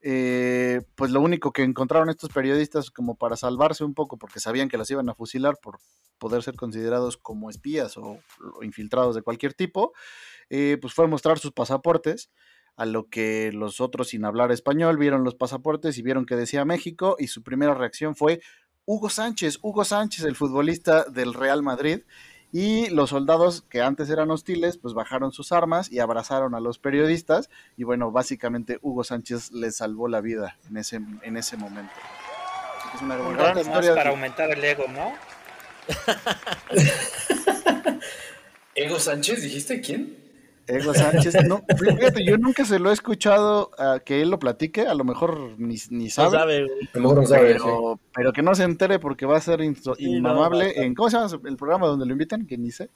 [0.03, 4.69] eh, pues lo único que encontraron estos periodistas como para salvarse un poco, porque sabían
[4.69, 5.79] que los iban a fusilar por
[6.19, 8.19] poder ser considerados como espías o,
[8.59, 9.93] o infiltrados de cualquier tipo,
[10.51, 12.31] eh, pues fue mostrar sus pasaportes,
[12.77, 16.65] a lo que los otros sin hablar español vieron los pasaportes y vieron que decía
[16.65, 18.41] México y su primera reacción fue
[18.85, 22.03] Hugo Sánchez, Hugo Sánchez, el futbolista del Real Madrid.
[22.53, 26.79] Y los soldados que antes eran hostiles, pues bajaron sus armas y abrazaron a los
[26.79, 27.51] periodistas.
[27.77, 31.93] Y bueno, básicamente Hugo Sánchez les salvó la vida en ese, en ese momento.
[32.79, 35.13] Así que es una Un gran más para aumentar el ego, ¿no?
[38.77, 40.26] ¿Ego Sánchez dijiste quién?
[40.69, 44.81] Ego Sánchez, no, fíjate, yo nunca se lo he escuchado a que él lo platique,
[44.83, 46.89] a lo mejor ni, ni sabe, sabe, güey.
[46.93, 49.61] A lo mejor no sabe, pero, pero que no se entere porque va a ser
[49.61, 52.47] Sí, inmamable a- en, ¿cómo se llama el programa donde lo invitan?
[52.47, 52.89] Que ni sé,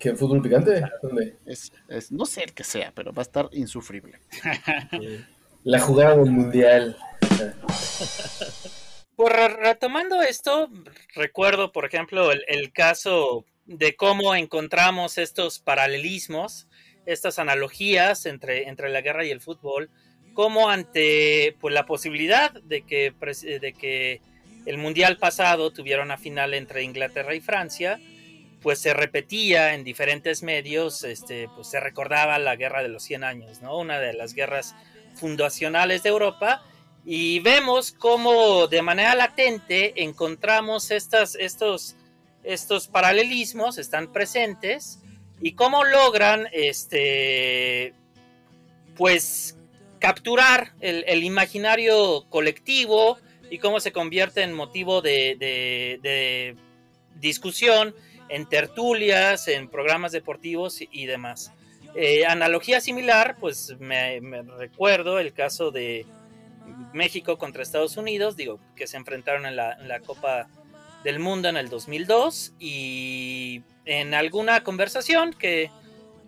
[0.00, 0.82] ¿Qué fútbol picante?
[1.02, 1.36] ¿Dónde?
[1.46, 4.18] es, es- no sé el que sea, pero va a estar insufrible.
[5.64, 6.96] La jugada del mundial.
[9.16, 10.68] Pues re- retomando esto,
[11.14, 16.66] recuerdo, por ejemplo, el, el caso de cómo encontramos estos paralelismos,
[17.06, 19.90] estas analogías entre, entre la guerra y el fútbol,
[20.34, 24.20] como ante pues, la posibilidad de que, pres- de que
[24.66, 28.00] el mundial pasado tuviera una final entre Inglaterra y Francia,
[28.62, 33.22] pues se repetía en diferentes medios, este, pues se recordaba la guerra de los 100
[33.24, 33.78] años, ¿no?
[33.78, 34.74] Una de las guerras
[35.14, 36.62] fundacionales de Europa
[37.04, 41.94] y vemos cómo de manera latente encontramos estas, estos,
[42.44, 45.00] estos paralelismos, están presentes
[45.40, 47.94] y cómo logran este,
[48.96, 49.58] pues
[49.98, 53.18] capturar el, imaginario colectivo
[53.50, 56.56] y cómo se convierte en motivo de,
[57.16, 57.94] discusión
[58.28, 61.52] en tertulias, en programas deportivos y, demás.
[61.96, 64.20] Eh, analogía similar, pues me,
[64.58, 66.06] recuerdo el caso de
[66.92, 70.48] México contra Estados Unidos, digo, que se enfrentaron en la Copa
[71.04, 75.70] del Mundo en el 2002 y en alguna conversación que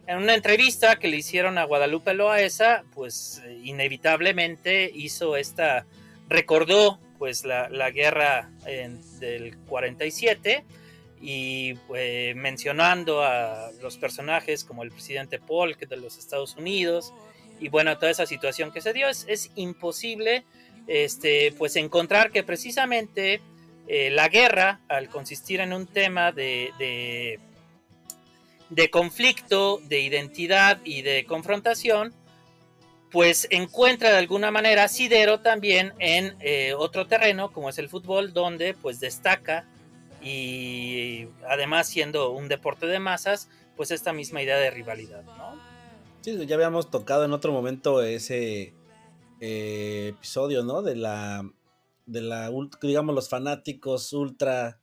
[0.07, 5.85] en una entrevista que le hicieron a Guadalupe Loaesa, pues eh, inevitablemente hizo esta,
[6.29, 10.65] recordó pues la, la guerra en- del 47
[11.21, 17.13] y eh, mencionando a los personajes como el presidente Polk de los Estados Unidos
[17.59, 20.45] y bueno, toda esa situación que se dio, es, es imposible
[20.87, 23.41] este, pues encontrar que precisamente
[23.89, 27.39] eh, la guerra, al consistir en un tema de,
[28.69, 32.13] de, conflicto, de identidad y de confrontación,
[33.13, 38.33] pues encuentra de alguna manera asidero también en eh, otro terreno como es el fútbol,
[38.33, 39.65] donde pues destaca
[40.21, 45.55] y además siendo un deporte de masas, pues esta misma idea de rivalidad, ¿no?
[46.23, 48.75] Sí, ya habíamos tocado en otro momento ese
[49.41, 50.83] eh, episodio, ¿no?
[50.83, 51.49] De la,
[52.07, 52.51] de la,
[52.83, 54.81] digamos, los fanáticos ultra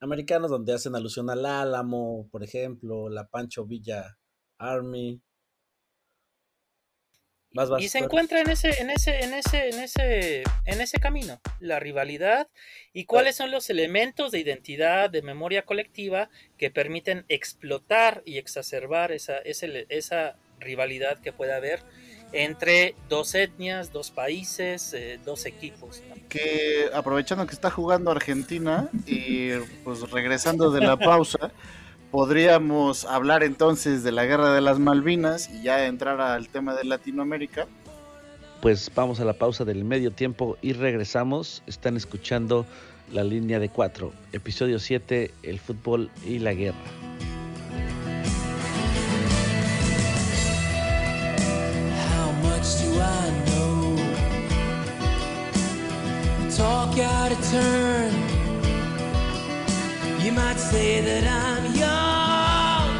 [0.00, 4.18] americanos, donde hacen alusión al Álamo, por ejemplo, la Pancho Villa
[4.58, 5.22] Army.
[7.52, 8.06] Vas, vas, y se vas.
[8.06, 12.48] encuentra en ese, en ese, en ese, en ese, en ese camino, la rivalidad
[12.92, 19.12] y cuáles son los elementos de identidad, de memoria colectiva que permiten explotar y exacerbar
[19.12, 21.82] esa, ese- esa rivalidad que puede haber
[22.32, 26.02] entre dos etnias, dos países, eh, dos equipos.
[26.08, 26.18] ¿no?
[26.28, 29.50] que aprovechando que está jugando Argentina y
[29.84, 31.50] pues regresando de la pausa,
[32.10, 36.84] podríamos hablar entonces de la guerra de las Malvinas y ya entrar al tema de
[36.84, 37.66] Latinoamérica.
[38.60, 41.62] Pues vamos a la pausa del medio tiempo y regresamos.
[41.66, 42.66] Están escuchando
[43.12, 46.76] la línea de cuatro, episodio 7, el fútbol y la guerra.
[52.68, 53.96] Much do I know?
[56.50, 58.12] Talk out of turn.
[60.20, 62.94] You might say that I'm young.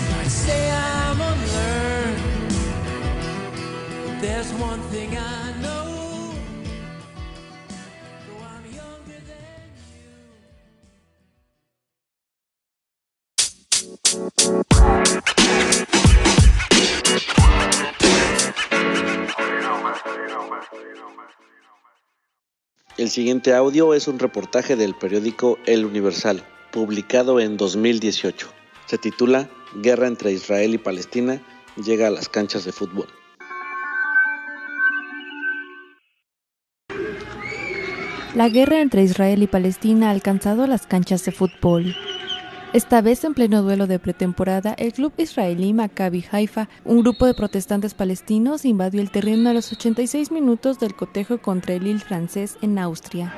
[0.00, 2.22] You might say I'm unlearned.
[4.06, 6.34] But There's one thing I know.
[8.26, 8.64] Though I'm
[22.98, 28.48] El siguiente audio es un reportaje del periódico El Universal, publicado en 2018.
[28.86, 31.42] Se titula Guerra entre Israel y Palestina
[31.76, 33.06] llega a las canchas de fútbol.
[38.34, 41.94] La guerra entre Israel y Palestina ha alcanzado las canchas de fútbol.
[42.76, 47.32] Esta vez en pleno duelo de pretemporada, el club israelí Maccabi Haifa, un grupo de
[47.32, 52.58] protestantes palestinos, invadió el terreno a los 86 minutos del cotejo contra el Lille francés
[52.60, 53.32] en Austria.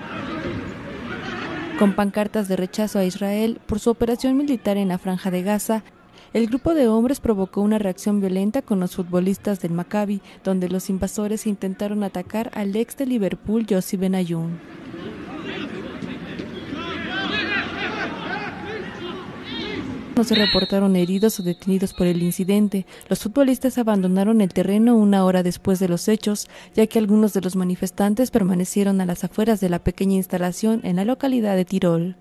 [1.79, 5.85] Con pancartas de rechazo a Israel por su operación militar en la franja de Gaza,
[6.33, 10.91] el grupo de hombres provocó una reacción violenta con los futbolistas del Maccabi, donde los
[10.91, 14.59] invasores intentaron atacar al ex de Liverpool, Yossi Benayoun.
[20.19, 22.87] No se reportaron heridos o detenidos por el incidente.
[23.09, 27.41] Los futbolistas abandonaron el terreno una hora después de los hechos, ya que algunos de
[27.41, 32.17] los manifestantes permanecieron a las afueras de la pequeña instalación en la localidad de Tirol.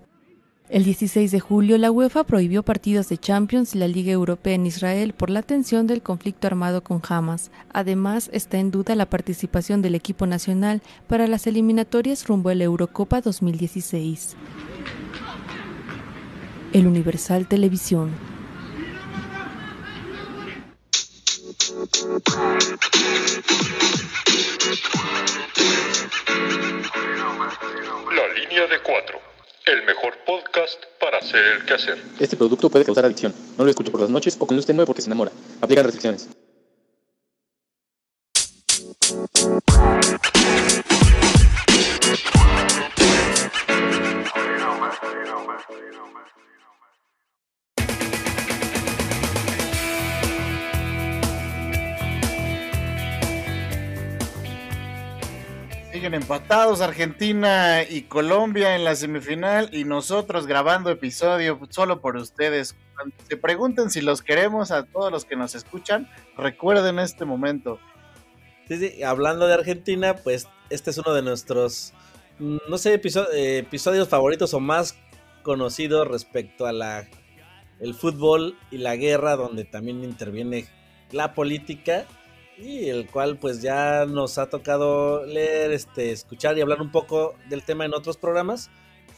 [0.68, 4.66] El 16 de julio, la UEFA prohibió partidos de Champions y la Liga Europea en
[4.66, 7.50] Israel por la tensión del conflicto armado con Hamas.
[7.72, 12.62] Además, está en duda la participación del equipo nacional para las eliminatorias rumbo a la
[12.62, 14.36] Eurocopa 2016.
[16.72, 18.10] El Universal Televisión.
[28.14, 29.18] La línea de cuatro.
[29.64, 31.98] El mejor podcast para hacer el quehacer.
[32.20, 33.34] Este producto puede causar adicción.
[33.56, 35.32] No lo escuche por las noches o con usted nueve porque se enamora.
[35.62, 36.28] Aplican restricciones.
[55.98, 62.76] Siguen empatados Argentina y Colombia en la semifinal y nosotros grabando episodio solo por ustedes.
[62.94, 67.80] Cuando se pregunten si los queremos a todos los que nos escuchan, recuerden este momento.
[68.68, 71.92] Sí, sí, hablando de Argentina, pues este es uno de nuestros,
[72.38, 72.94] no sé,
[73.34, 74.96] eh, episodios favoritos o más
[75.42, 77.08] conocidos respecto a la
[77.80, 80.68] el fútbol y la guerra, donde también interviene
[81.10, 82.06] la política
[82.60, 87.34] y el cual pues ya nos ha tocado leer, este, escuchar y hablar un poco
[87.48, 88.70] del tema en otros programas.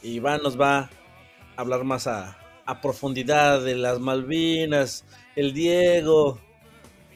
[0.03, 0.89] Y Iván nos va a
[1.57, 6.39] hablar más a, a profundidad de las Malvinas, el Diego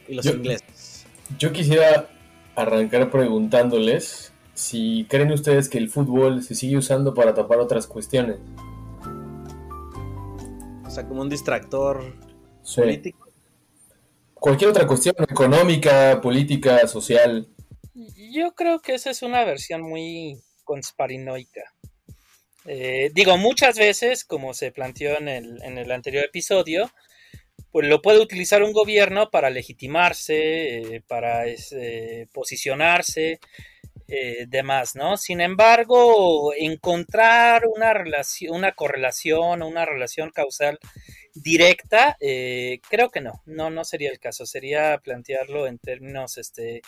[0.07, 1.05] y los Yo- ingleses.
[1.39, 2.07] Yo quisiera
[2.55, 8.37] arrancar preguntándoles si creen ustedes que el fútbol se sigue usando para tapar otras cuestiones.
[10.85, 12.13] O sea, como un distractor
[12.61, 12.81] Sí.
[12.81, 13.24] político.
[14.45, 17.47] Cualquier otra cuestión económica, política, social.
[18.31, 21.73] Yo creo que esa es una versión muy conspiranoica.
[22.67, 26.91] Eh, digo, muchas veces, como se planteó en el, en el anterior episodio,
[27.71, 33.39] pues lo puede utilizar un gobierno para legitimarse, eh, para este, posicionarse,
[34.07, 35.17] eh, demás, ¿no?
[35.17, 40.77] Sin embargo, encontrar una relación, una correlación una relación causal
[41.35, 46.81] directa, eh, creo que no, no, no sería el caso, sería plantearlo en términos, este,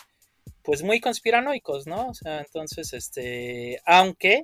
[0.62, 2.08] pues muy conspiranoicos, ¿no?
[2.08, 4.42] O sea, entonces, este, aunque,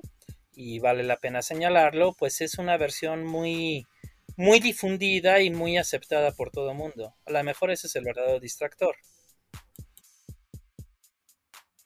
[0.53, 3.85] y vale la pena señalarlo, pues es una versión muy,
[4.37, 7.15] muy difundida y muy aceptada por todo el mundo.
[7.25, 8.95] A lo mejor ese es el verdadero distractor.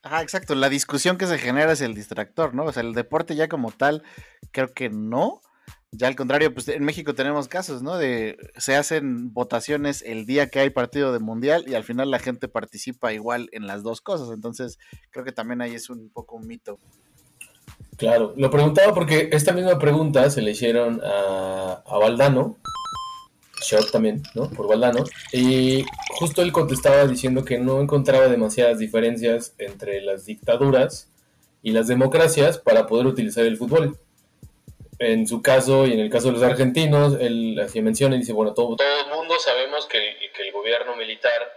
[0.01, 0.55] Ajá, exacto.
[0.55, 2.65] La discusión que se genera es el distractor, ¿no?
[2.65, 4.03] O sea, el deporte ya como tal,
[4.51, 5.41] creo que no.
[5.91, 7.97] Ya al contrario, pues en México tenemos casos, ¿no?
[7.97, 12.19] De se hacen votaciones el día que hay partido de mundial y al final la
[12.19, 14.29] gente participa igual en las dos cosas.
[14.31, 14.77] Entonces,
[15.09, 16.77] creo que también ahí es un poco un mito.
[17.97, 22.57] Claro, lo preguntaba porque esta misma pregunta se le hicieron a, a Valdano,
[23.91, 24.49] también, ¿no?
[24.49, 25.85] Por Valdano, y
[26.17, 31.09] justo él contestaba diciendo que no encontraba demasiadas diferencias entre las dictaduras
[31.61, 33.97] y las democracias para poder utilizar el fútbol.
[34.99, 38.33] En su caso y en el caso de los argentinos, él hacía mención y dice,
[38.33, 41.51] bueno, todo, todo el mundo sabemos que que el gobierno militar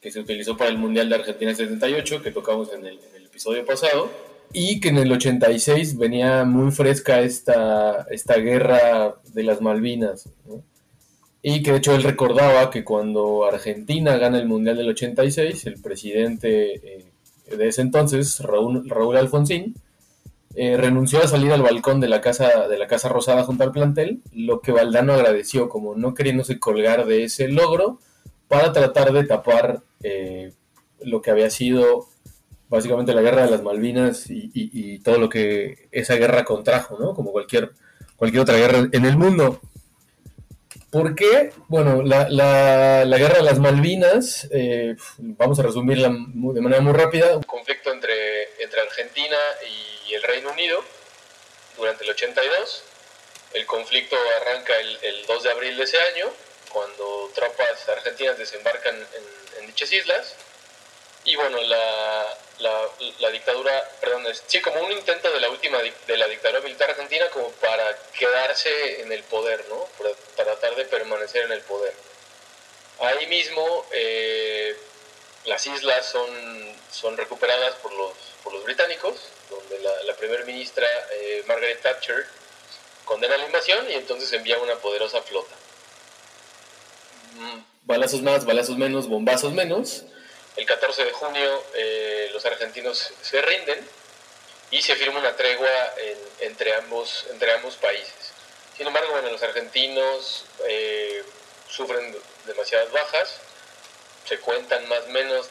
[0.00, 3.26] que se utilizó para el Mundial de Argentina 78, que tocamos en el, en el
[3.26, 4.10] episodio pasado,
[4.52, 10.28] y que en el 86 venía muy fresca esta, esta guerra de las Malvinas.
[10.46, 10.62] ¿no?
[11.40, 15.80] Y que de hecho él recordaba que cuando Argentina gana el Mundial del 86, el
[15.80, 17.12] presidente eh,
[17.56, 19.74] de ese entonces, Raúl, Raúl Alfonsín,
[20.54, 23.72] eh, renunció a salir al balcón de la, casa, de la Casa Rosada junto al
[23.72, 27.98] plantel, lo que Valdano agradeció como no queriéndose colgar de ese logro
[28.48, 30.52] para tratar de tapar eh,
[31.00, 32.06] lo que había sido
[32.68, 37.12] básicamente la guerra de las Malvinas y, todo lo que esa guerra contrajo, ¿no?
[37.14, 37.72] Como cualquier,
[38.16, 39.60] cualquier otra guerra en el mundo.
[40.90, 41.52] ¿Por qué?
[41.68, 46.92] Bueno, la, la- la guerra de las Malvinas, eh, vamos a resumirla de manera muy
[46.92, 47.36] rápida.
[47.36, 48.14] Un conflicto entre,
[48.62, 49.36] entre Argentina
[49.66, 50.84] y el Reino Unido
[51.76, 52.82] durante el 82.
[53.54, 56.32] El conflicto arranca el, el 2 de abril de ese año,
[56.70, 58.96] cuando tropas argentinas desembarcan
[59.58, 60.34] en, dichas islas.
[61.24, 62.88] Y bueno, la, la,
[63.20, 66.90] la dictadura, perdón, es, sí, como un intento de la última de la dictadura militar
[66.90, 69.86] argentina como para quedarse en el poder, ¿no?
[69.98, 71.94] Para tratar de permanecer en el poder.
[72.98, 74.76] Ahí mismo eh,
[75.44, 79.16] las islas son, son recuperadas por los, por los británicos,
[79.52, 82.26] donde la, la primera ministra eh, Margaret Thatcher
[83.04, 85.54] condena la invasión y entonces envía una poderosa flota.
[87.36, 90.04] Mm, Balazos más, balazos menos, bombazos menos.
[90.56, 93.86] El 14 de junio eh, los argentinos se rinden
[94.70, 98.32] y se firma una tregua en- entre, ambos, entre ambos países.
[98.76, 101.22] Sin embargo, bueno, los argentinos eh,
[101.68, 103.36] sufren demasiadas bajas,
[104.28, 105.48] se cuentan más o menos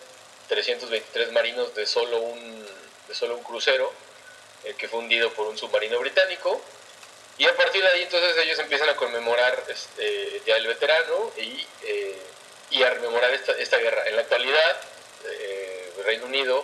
[0.47, 2.68] 323 marinos de solo un,
[3.14, 3.91] solo un crucero
[4.64, 6.62] eh, que fue hundido por un submarino británico.
[7.38, 11.32] Y a partir de ahí entonces ellos empiezan a conmemorar este, el Día del Veterano
[11.38, 12.18] y, eh,
[12.70, 14.07] y a rememorar esta, esta guerra.
[14.07, 14.82] En la actualidad,
[15.26, 16.64] eh, el Reino Unido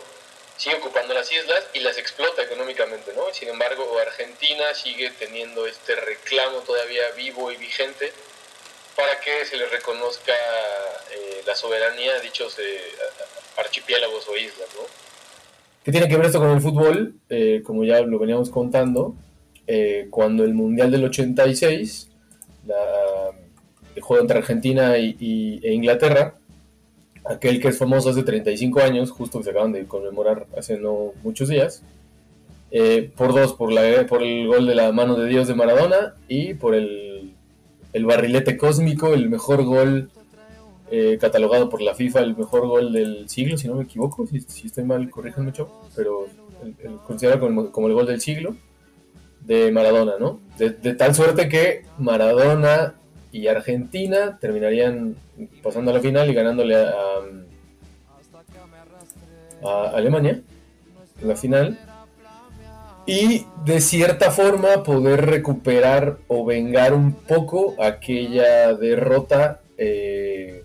[0.58, 3.34] sigue ocupando las islas y las explota económicamente, ¿no?
[3.34, 8.12] Sin embargo, Argentina sigue teniendo este reclamo todavía vivo y vigente
[8.96, 10.34] para que se le reconozca
[11.46, 12.58] la soberanía de dichos
[13.56, 15.07] archipiélagos o islas, ¿no?
[15.88, 17.16] ¿Qué tiene que ver esto con el fútbol?
[17.30, 19.16] Eh, como ya lo veníamos contando,
[19.68, 22.10] eh, cuando el Mundial del 86,
[22.66, 23.32] la-
[23.96, 26.36] el juego entre Argentina y, y- e Inglaterra,
[27.24, 31.14] aquel que es famoso hace 35 años, justo que se acaban de conmemorar hace no
[31.24, 31.84] muchos días,
[32.70, 36.16] Eh, por dos, por, la, por el gol de la mano de Dios de Maradona
[36.28, 37.32] y por el,
[37.94, 40.10] el barrilete cósmico, el mejor gol
[40.92, 44.68] eh, catalogado por la FIFA, el mejor gol del siglo, si no me equivoco, si,
[44.68, 46.28] estoy mal, corríjanme, Chavo, pero
[46.64, 46.76] el,
[47.06, 48.56] considerado como, como el gol del siglo
[49.42, 50.40] de Maradona, ¿no?
[50.58, 52.96] De, de tal suerte que Maradona
[53.32, 55.16] y Argentina terminarían
[55.62, 57.30] pasando a la final y ganándole a, a-
[59.64, 60.42] a Alemania
[61.22, 61.80] en la final.
[63.06, 70.64] Y de cierta forma poder recuperar o vengar un poco aquella derrota eh,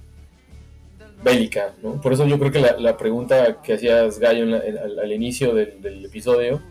[1.23, 2.01] bélica, ¿no?
[2.01, 4.99] Por eso yo creo que la, la pregunta que hacías Gallo en la- en- al,
[4.99, 6.62] al inicio del, del episodio,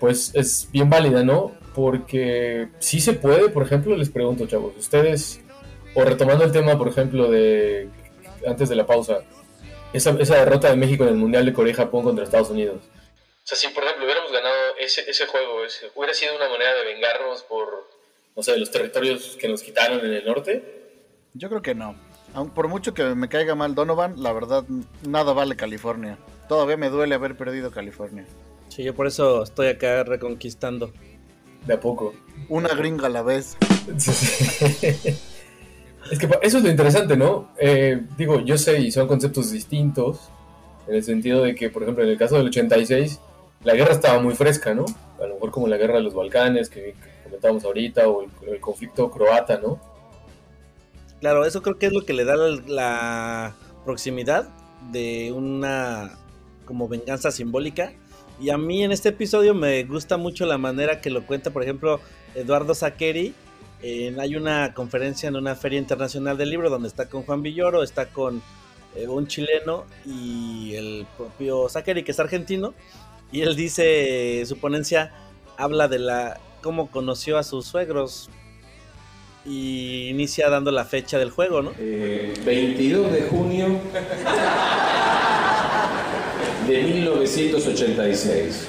[0.00, 1.52] pues es bien válida, ¿no?
[1.74, 5.40] Porque sí se puede, por ejemplo, les pregunto, chavos, ustedes,
[5.94, 7.88] o retomando el tema, por ejemplo, de
[8.46, 9.22] antes de la pausa,
[9.92, 12.82] esa, esa derrota de México en el Mundial de Corea y Japón contra Estados Unidos.
[13.44, 16.74] O sea, si por ejemplo hubiéramos ganado ese, ese juego, ese, hubiera sido una manera
[16.74, 17.88] de vengarnos por,
[18.36, 20.62] no sé, los territorios que nos quitaron en el norte.
[21.34, 21.94] Yo creo que no.
[22.36, 24.62] Aun por mucho que me caiga mal Donovan, la verdad,
[25.08, 26.18] nada vale California.
[26.50, 28.26] Todavía me duele haber perdido California.
[28.68, 30.92] Sí, yo por eso estoy acá reconquistando.
[31.66, 32.12] De a poco.
[32.50, 33.56] Una gringa a la vez.
[36.08, 37.48] Es que eso es lo interesante, ¿no?
[37.58, 40.30] Eh, digo, yo sé y son conceptos distintos,
[40.86, 43.18] en el sentido de que, por ejemplo, en el caso del 86,
[43.64, 44.84] la guerra estaba muy fresca, ¿no?
[45.20, 48.28] A lo mejor como la guerra de los Balcanes, que, que comentábamos ahorita, o el,
[48.46, 49.80] el conflicto croata, ¿no?
[51.26, 54.48] Claro, eso creo que es lo que le da la, proximidad
[54.92, 56.20] de una
[56.64, 57.94] como venganza simbólica.
[58.38, 61.64] Y a mí en este episodio me gusta mucho la manera que lo cuenta, por
[61.64, 62.00] ejemplo,
[62.36, 63.34] Eduardo Saqueri.
[63.82, 68.06] Hay una conferencia en una feria internacional del libro donde está con Juan Villoro, está
[68.06, 68.40] con
[68.94, 72.72] eh, un chileno y el propio Saqueri, que es argentino.
[73.32, 75.12] Y él dice, su ponencia
[75.56, 78.30] habla de la cómo conoció a sus suegros
[79.46, 81.72] y inicia dando la fecha del juego, ¿no?
[81.78, 83.80] 22 de junio
[86.68, 88.66] de 1986.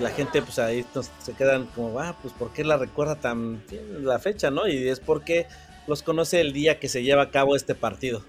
[0.00, 3.62] La gente, pues ahí nos- se quedan como, ah, pues ¿por qué la recuerda tan
[3.68, 4.66] bien la fecha, no?
[4.66, 5.46] Y es porque
[5.86, 8.22] los conoce el día que se lleva a cabo este partido.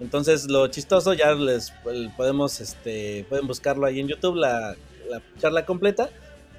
[0.00, 1.72] Entonces, lo chistoso, ya les
[2.16, 4.74] podemos, este, pueden buscarlo ahí en YouTube, la,
[5.08, 6.08] la charla completa.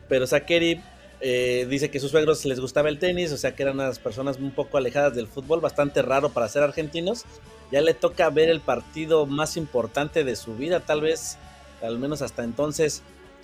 [0.08, 0.80] Pero Sakeri
[1.22, 4.38] eh, dice que sus suegros les gustaba el tenis, o sea que eran unas personas
[4.38, 7.26] un poco alejadas del fútbol, bastante raro para ser argentinos.
[7.72, 11.38] Ya le toca ver el partido más importante de su vida, tal vez,
[11.84, 13.04] al menos hasta entonces,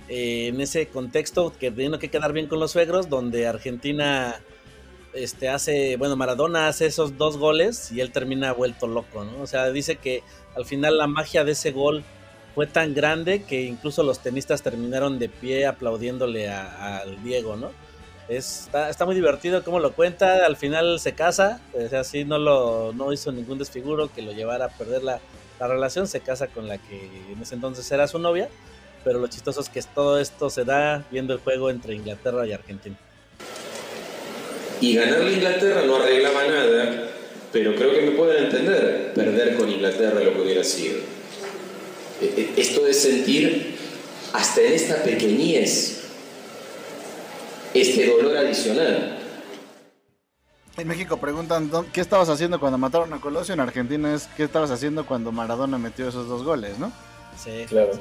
[0.10, 4.42] eh, en ese contexto, que teniendo que quedar bien con los suegros, donde Argentina
[5.14, 9.42] este, hace, bueno, Maradona hace esos dos goles y él termina vuelto loco, ¿no?
[9.42, 10.24] O sea, dice que
[10.56, 12.04] al final la magia de ese gol
[12.58, 17.70] fue tan grande que incluso los tenistas terminaron de pie aplaudiéndole al Diego, ¿no?
[18.28, 22.24] Es- está, está muy divertido cómo lo cuenta, al final se casa, o sea, sí
[22.26, 25.20] no, lo, no hizo ningún desfiguro que lo llevara a perder la,
[25.60, 26.98] la relación, se casa con la que
[27.32, 28.50] en ese entonces era su novia,
[29.04, 32.54] pero lo chistoso es que todo esto se da viendo el juego entre Inglaterra y
[32.54, 32.96] Argentina.
[34.82, 37.04] Y ganarle a Inglaterra no arreglaba nada,
[37.54, 41.17] pero creo que me pueden entender perder con Inglaterra lo que hubiera sido.
[42.22, 43.76] Esto de sentir
[44.34, 46.04] hasta en esta pequeñez
[47.74, 49.20] este dolor adicional.
[50.78, 53.54] En México preguntan "¿Dó- qué estabas haciendo cuando mataron a Colosio.
[53.54, 56.92] En Argentina es qué estabas haciendo cuando Maradona metió esos dos goles, ¿no?
[57.38, 57.92] Sí, claro.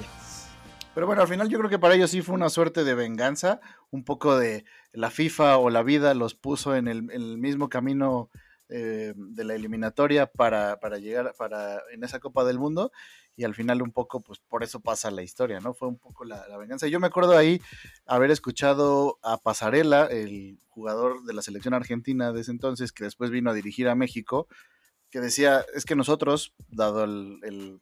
[0.94, 3.60] Pero bueno, al final yo creo que para ellos sí fue una suerte de venganza,
[3.90, 7.68] un poco de la FIFA o la vida los puso en el, en el mismo
[7.68, 8.30] camino
[8.70, 12.92] eh, de la eliminatoria para, para llegar para en esa Copa del Mundo
[13.36, 15.74] y al final un poco pues por eso pasa la historia, ¿no?
[15.74, 16.86] Fue un poco la, la venganza.
[16.88, 17.60] Yo me acuerdo ahí
[18.06, 23.30] haber escuchado a Pasarela, el jugador de la selección argentina de ese entonces, que después
[23.30, 24.48] vino a dirigir a México,
[25.10, 27.80] que decía, es que nosotros, dado el, el-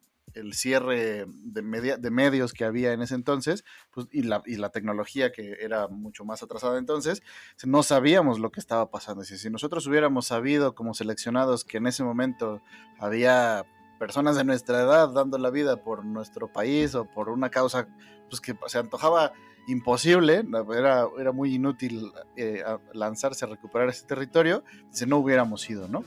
[0.52, 4.70] cierre de, media- de medios que había en ese entonces, pues, y, la, y la
[4.70, 7.22] tecnología que era mucho más atrasada entonces,
[7.64, 9.20] no sabíamos lo que estaba pasando.
[9.20, 12.60] Decir, si nosotros hubiéramos sabido como seleccionados que en ese momento
[12.98, 13.64] había
[13.98, 17.88] personas de nuestra edad dando la vida por nuestro país o por una causa
[18.28, 19.32] pues, que se antojaba
[19.66, 20.44] imposible,
[20.76, 26.04] era, era muy inútil eh, lanzarse a recuperar ese territorio, si no hubiéramos ido, ¿no?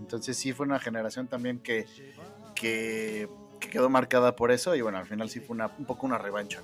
[0.00, 1.86] Entonces sí fue una generación también que,
[2.54, 3.28] que,
[3.60, 6.18] que quedó marcada por eso y bueno, al final sí fue una, un poco una
[6.18, 6.60] revancha.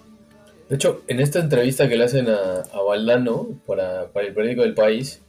[0.68, 4.62] De hecho, en esta entrevista que le hacen a, a Valdano para, para el periódico
[4.62, 5.22] del país,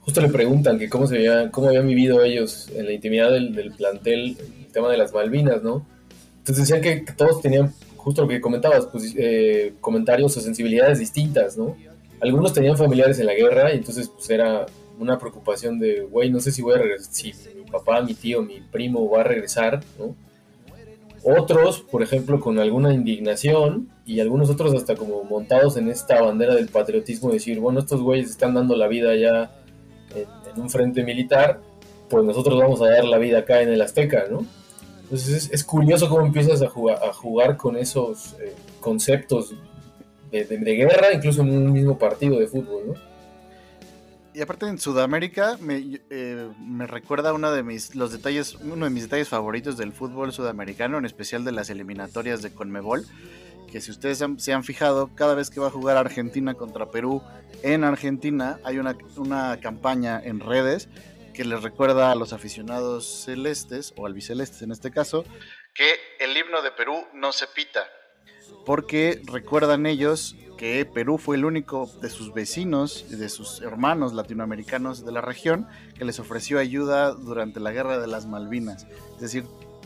[0.00, 3.54] justo le preguntan que cómo, se había, cómo habían vivido ellos en la intimidad del,
[3.54, 5.86] del plantel el tema de las Malvinas, ¿no?
[6.38, 11.56] Entonces decían que, todos tenían justo lo que comentabas, pues, eh, comentarios o sensibilidades distintas,
[11.56, 11.74] ¿no?
[12.20, 14.66] Algunos tenían familiares en la guerra y entonces pues era
[14.98, 18.42] una preocupación de, güey, no sé si voy a regresar, si mi papá, mi tío,
[18.42, 20.14] mi primo va a regresar, ¿no?
[21.24, 26.54] Otros, por ejemplo, con alguna indignación y algunos otros hasta como montados en esta bandera
[26.54, 29.50] del patriotismo, decir, bueno, estos güeyes están dando la vida ya
[30.14, 31.60] en un frente militar,
[32.10, 34.44] pues nosotros vamos a dar la vida acá en el Azteca, ¿no?
[35.06, 39.54] Entonces es, curioso cómo empiezas a jugar, con esos eh, conceptos
[40.32, 42.94] de, guerra, incluso en un mismo partido de fútbol, ¿no?
[44.34, 48.90] Y aparte en Sudamérica me, eh, me recuerda uno de mis los detalles, uno de
[48.90, 53.06] mis detalles favoritos del fútbol sudamericano, en especial de las eliminatorias de Conmebol,
[53.70, 56.90] que si ustedes han- se han fijado, cada vez que va a jugar Argentina contra
[56.90, 57.22] Perú
[57.62, 60.88] en Argentina hay una, una campaña en redes
[61.36, 65.24] que les recuerda a los aficionados celestes, o albicelestes en este caso,
[65.74, 67.84] que el himno de Perú no se pita,
[68.64, 74.14] porque recuerdan ellos que Perú fue el único de sus vecinos y de sus hermanos
[74.14, 75.68] latinoamericanos de la región
[75.98, 78.86] que les ofreció ayuda durante la guerra de las Malvinas.
[79.16, 79.44] Es decir,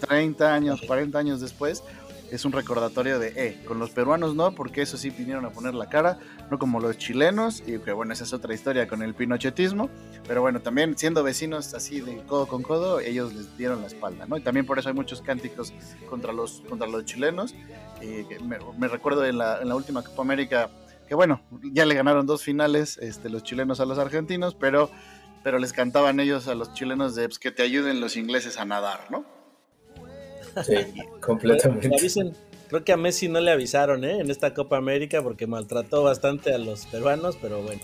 [0.09, 1.83] 30 años, 40 años después,
[2.31, 5.75] es un recordatorio de, eh, con los peruanos no, porque eso sí vinieron a poner
[5.75, 6.19] la cara,
[6.51, 9.91] no como los chilenos, y que bueno, esa es otra historia con el pinochetismo,
[10.27, 14.27] pero bueno, también siendo vecinos así de codo con codo, ellos les dieron la espalda,
[14.27, 14.37] ¿no?
[14.37, 15.73] Y también por eso hay muchos cánticos
[16.09, 17.55] contra los, contra los chilenos.
[18.01, 20.71] eh, que me, me recuerdo en la, en la última Copa América,
[21.09, 24.91] que bueno, ya le ganaron dos finales este, los chilenos a los argentinos, pero,
[25.43, 28.65] pero les cantaban ellos a los chilenos de pues, que te ayuden los ingleses a
[28.65, 29.40] nadar, ¿no?
[30.65, 30.75] Sí,
[31.21, 31.89] completamente.
[31.89, 32.37] Le avisen-
[32.69, 34.21] creo que a Messi no le avisaron, ¿eh?
[34.21, 37.81] En esta Copa América porque maltrató bastante a los peruanos, pero bueno.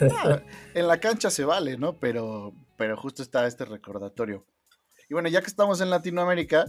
[0.00, 0.40] Ah,
[0.74, 1.98] en la cancha se vale, ¿no?
[1.98, 4.44] Pero, pero justo está este recordatorio.
[5.08, 6.66] Y bueno, ya que estamos en Latinoamérica,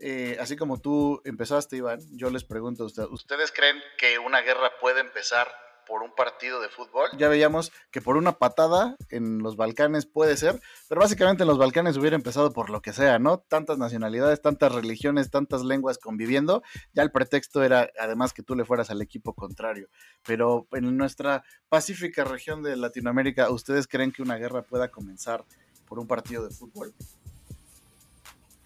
[0.00, 4.40] eh, así como tú empezaste, Iván, yo les pregunto a ustedes, ¿ustedes creen que una
[4.42, 5.48] guerra puede empezar
[5.88, 7.08] por un partido de fútbol?
[7.16, 11.58] Ya veíamos que por una patada en los Balcanes puede ser, pero básicamente en los
[11.58, 13.38] Balcanes hubiera empezado por lo que sea, ¿no?
[13.38, 16.62] Tantas nacionalidades, tantas religiones, tantas lenguas conviviendo,
[16.92, 19.88] ya el pretexto era además que tú le fueras al equipo contrario.
[20.26, 25.44] Pero en nuestra pacífica región de Latinoamérica, ¿ustedes creen que una guerra pueda comenzar
[25.86, 26.94] por un partido de fútbol?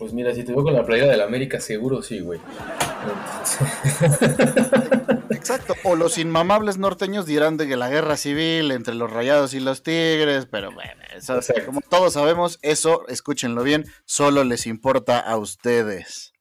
[0.02, 2.40] Pues mira, si te veo con la playera del América, seguro sí, güey.
[5.30, 5.76] Exacto.
[5.84, 9.84] O los inmamables norteños dirán de que la guerra civil entre los rayados y los
[9.84, 16.32] tigres, pero bueno, eso, como todos sabemos, eso, escúchenlo bien, solo les importa a ustedes.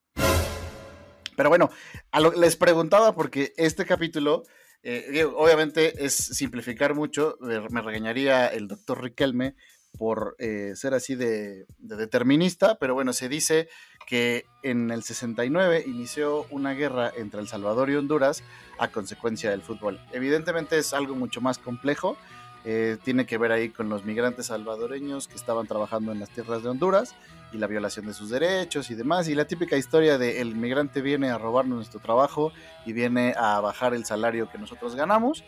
[1.36, 1.70] Pero bueno,
[2.10, 4.42] a lo- les preguntaba porque este capítulo,
[4.82, 9.54] eh, obviamente es simplificar mucho, me regañaría el doctor Riquelme
[9.98, 13.68] por eh, ser así de, de determinista, pero bueno, se dice
[14.06, 18.42] que en el 69 inició una guerra entre El Salvador y Honduras
[18.78, 20.00] a consecuencia del fútbol.
[20.12, 22.16] Evidentemente es algo mucho más complejo,
[22.64, 26.62] eh, tiene que ver ahí con los migrantes salvadoreños que estaban trabajando en las tierras
[26.62, 27.16] de Honduras
[27.52, 31.02] y la violación de sus derechos y demás, y la típica historia de el migrante
[31.02, 32.52] viene a robarnos nuestro trabajo
[32.86, 35.42] y viene a bajar el salario que nosotros ganamos,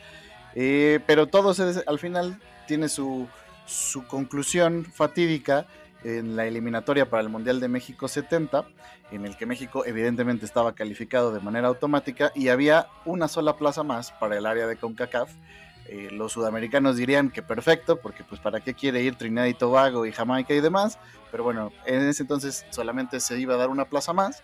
[0.54, 3.28] eh, pero todo se, al final tiene su,
[3.66, 5.66] su conclusión fatídica
[6.04, 8.66] en la eliminatoria para el Mundial de México 70,
[9.10, 13.82] en el que México evidentemente estaba calificado de manera automática y había una sola plaza
[13.82, 15.30] más para el área de CONCACAF.
[15.86, 20.06] Eh, los sudamericanos dirían que perfecto, porque pues para qué quiere ir Trinidad y Tobago
[20.06, 20.98] y Jamaica y demás,
[21.30, 24.42] pero bueno, en ese entonces solamente se iba a dar una plaza más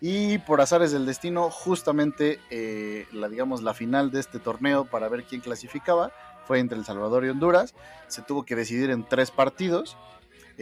[0.00, 5.08] y por azares del destino, justamente eh, la digamos la final de este torneo para
[5.08, 6.10] ver quién clasificaba
[6.46, 7.74] fue entre El Salvador y Honduras.
[8.08, 9.96] Se tuvo que decidir en tres partidos.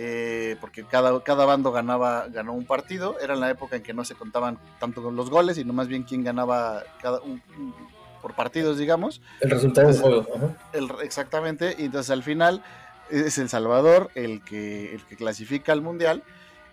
[0.00, 3.18] eh, porque cada, cada bando ganaba ganó un partido.
[3.20, 5.88] Era en la época en que no se contaban tanto con los goles, sino más
[5.88, 7.74] bien quién ganaba cada un, un-
[8.22, 9.20] por partidos, digamos.
[9.40, 10.54] El resultado del juego.
[11.02, 12.62] exactamente, y entonces al final
[13.10, 16.22] es El Salvador el que, el que clasifica al Mundial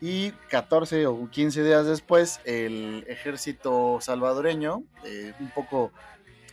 [0.02, 5.92] y 14 o 15 días después el ejército salvadoreño, eh, un poco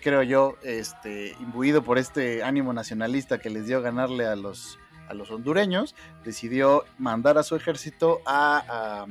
[0.03, 4.79] creo yo, este, imbuido por este ánimo nacionalista que les dio ganarle a los,
[5.09, 5.95] a los hondureños,
[6.25, 9.07] decidió mandar a su ejército a,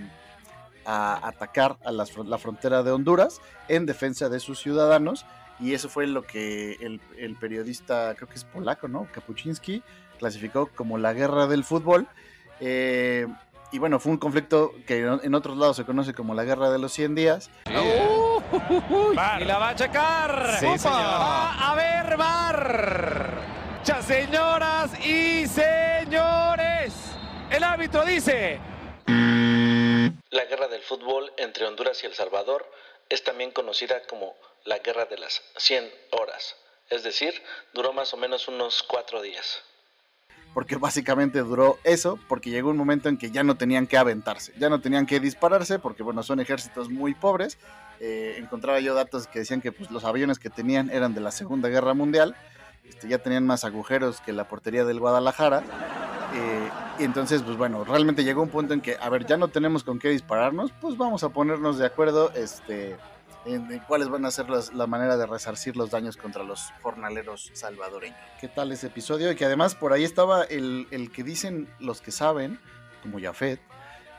[0.86, 5.26] a- atacar a fron- la frontera de Honduras en defensa de sus ciudadanos.
[5.60, 9.08] Y eso fue lo que el, el periodista, creo que es polaco, ¿no?
[9.12, 9.84] Kapuczynski,
[10.18, 12.08] clasificó como la guerra del fútbol.
[12.60, 13.28] Eh,
[13.72, 16.80] y bueno, fue un conflicto que en otros lados se conoce como la guerra de
[16.80, 17.50] los 100 días.
[17.70, 20.58] Y la va a checar.
[20.60, 20.66] Sí.
[20.86, 23.32] Va a ver VAR.
[23.84, 26.94] Ya, señoras y señores.
[27.50, 28.60] El árbitro dice.
[30.30, 32.70] La guerra del fútbol entre Honduras y El Salvador
[33.10, 36.56] es también conocida como la Guerra de las 100 Horas,
[36.90, 37.42] es decir,
[37.74, 39.64] duró más o menos unos cuatro días.
[40.54, 44.54] Porque básicamente duró eso, porque llegó un momento en que ya no tenían que aventarse,
[44.60, 47.58] ya no tenían que dispararse, porque bueno, son ejércitos muy pobres.
[48.02, 51.32] Eh, encontraba yo datos que decían que pues, los aviones que tenían eran de la
[51.32, 52.36] Segunda Guerra Mundial,
[52.84, 55.64] este, ya tenían más agujeros que la portería del Guadalajara.
[56.34, 59.48] eh, y entonces, pues bueno, realmente llegó un punto en que, a ver, ya no
[59.48, 62.96] tenemos con qué dispararnos, pues vamos a ponernos de acuerdo este,
[63.46, 66.72] en, en cuáles van a ser las- la manera de resarcir los daños contra los
[66.82, 68.18] jornaleros salvadoreños.
[68.40, 69.32] ¿Qué tal ese episodio?
[69.32, 72.60] Y que además por ahí estaba el, el que dicen los que saben,
[73.04, 73.60] como Jafet,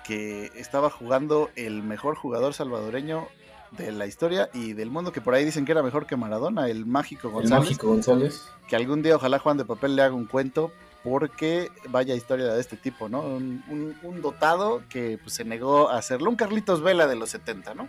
[0.04, 3.28] que estaba jugando el mejor jugador salvadoreño
[3.70, 6.68] de la historia y del mundo, que por ahí dicen que era mejor que Maradona,
[6.68, 7.64] el mágico El González.
[7.64, 8.42] mágico González.
[8.68, 10.72] Que algún día ojalá Juan de Papel le haga un cuento
[11.04, 13.20] porque vaya historia de este tipo, ¿no?
[13.22, 17.30] Un, un- un dotado que pues, se negó a hacerlo, un Carlitos Vela de los
[17.30, 17.88] 70, ¿no?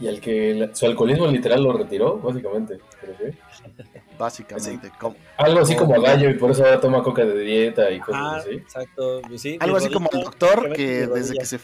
[0.00, 2.78] Y al que la- su alcoholismo literal lo retiró, básicamente.
[3.00, 3.34] creo que.
[4.18, 4.90] Básicamente.
[4.98, 8.20] como- Algo así como gallo y por eso ahora toma coca de dieta y cosas
[8.22, 8.50] Ah, así.
[8.50, 9.20] exacto.
[9.28, 11.58] pues sí, Algo así como el doctor, que desde que se...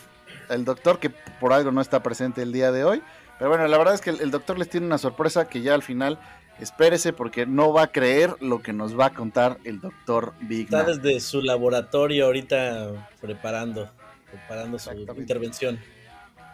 [0.49, 3.03] El doctor que por algo no está presente el día de hoy.
[3.39, 5.75] Pero bueno, la verdad es que el, el doctor les tiene una sorpresa que ya
[5.75, 6.19] al final,
[6.59, 10.65] espérese porque no va a creer lo que nos va a contar el doctor Big
[10.65, 13.89] Está desde su laboratorio ahorita preparando,
[14.31, 15.79] preparando su intervención.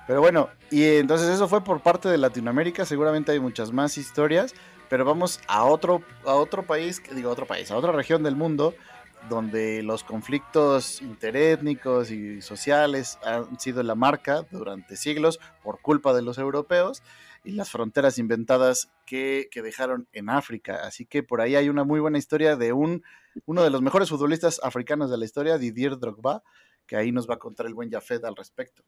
[0.07, 4.55] Pero bueno, y entonces eso fue por parte de Latinoamérica, seguramente hay muchas más historias,
[4.89, 8.75] pero vamos a otro, a otro país, digo otro país, a otra región del mundo
[9.29, 16.23] donde los conflictos interétnicos y sociales han sido la marca durante siglos por culpa de
[16.23, 17.03] los europeos
[17.45, 20.81] y las fronteras inventadas que, que dejaron en África.
[20.85, 23.03] Así que por ahí hay una muy buena historia de un,
[23.47, 26.43] uno de los mejores futbolistas africanos de la historia, Didier Drogba,
[26.87, 28.85] que ahí nos va a contar el buen Jafet al respecto.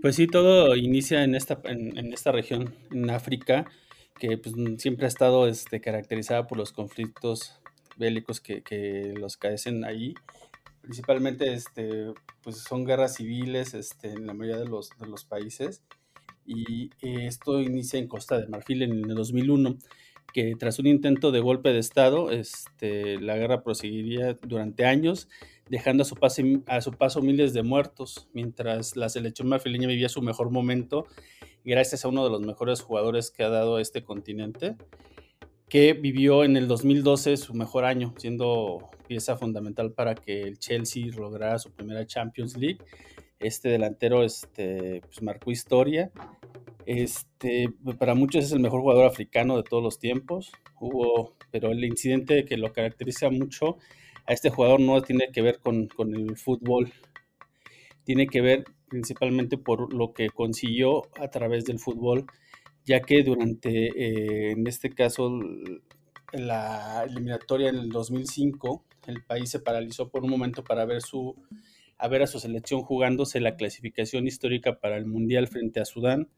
[0.00, 3.64] Pues sí, todo inicia en esta, en, esta región, en África,
[4.18, 7.60] que pues, siempre ha estado este, caracterizada por los conflictos
[7.96, 10.14] bélicos que, que los caecen ahí.
[10.82, 15.82] Principalmente este, pues, son guerras civiles este, en la mayoría de los, de los países.
[16.44, 19.78] Y eh, esto inicia en Costa de Marfil en el 2001,
[20.34, 25.28] que tras un intento de golpe de Estado, este, la guerra proseguiría durante años,
[25.68, 30.08] dejando a su, paso, a su paso miles de muertos, mientras la selección marfileña vivía
[30.08, 31.06] su mejor momento,
[31.64, 34.76] gracias a uno de los mejores jugadores que ha dado este continente,
[35.68, 41.06] que vivió en el 2012 su mejor año, siendo pieza fundamental para que el Chelsea
[41.16, 42.78] lograra su primera Champions League.
[43.38, 46.12] Este delantero este, pues marcó historia.
[46.86, 50.52] Este, para muchos es el mejor jugador africano de todos los tiempos.
[50.80, 53.78] Hubo, pero el incidente que lo caracteriza mucho
[54.26, 56.92] a este jugador no tiene que ver con, con el fútbol,
[58.04, 62.26] tiene que ver principalmente por lo que consiguió a través del fútbol,
[62.84, 65.40] ya que durante, eh, en este caso,
[66.32, 71.34] la eliminatoria en el 2005, el país se paralizó por un momento para ver, su,
[71.98, 76.28] a, ver a su selección jugándose la clasificación histórica para el Mundial frente a Sudán.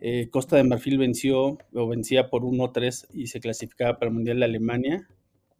[0.00, 4.38] Eh, Costa de Marfil venció o vencía por 1-3 y se clasificaba para el Mundial
[4.38, 5.08] de Alemania,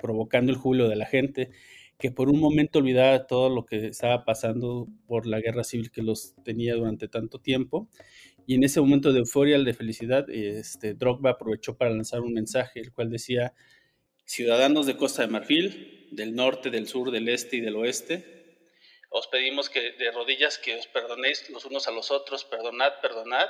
[0.01, 1.51] provocando el júbilo de la gente,
[1.99, 6.03] que por un momento olvidaba todo lo que estaba pasando por la guerra civil que
[6.03, 7.89] los tenía durante tanto tiempo.
[8.47, 12.81] Y en ese momento de euforia, de felicidad, este, Drogba aprovechó para lanzar un mensaje,
[12.81, 13.53] el cual decía,
[14.25, 18.41] ciudadanos de Costa de Marfil, del norte, del sur, del este y del oeste,
[19.11, 23.49] os pedimos que de rodillas que os perdonéis los unos a los otros, perdonad, perdonad.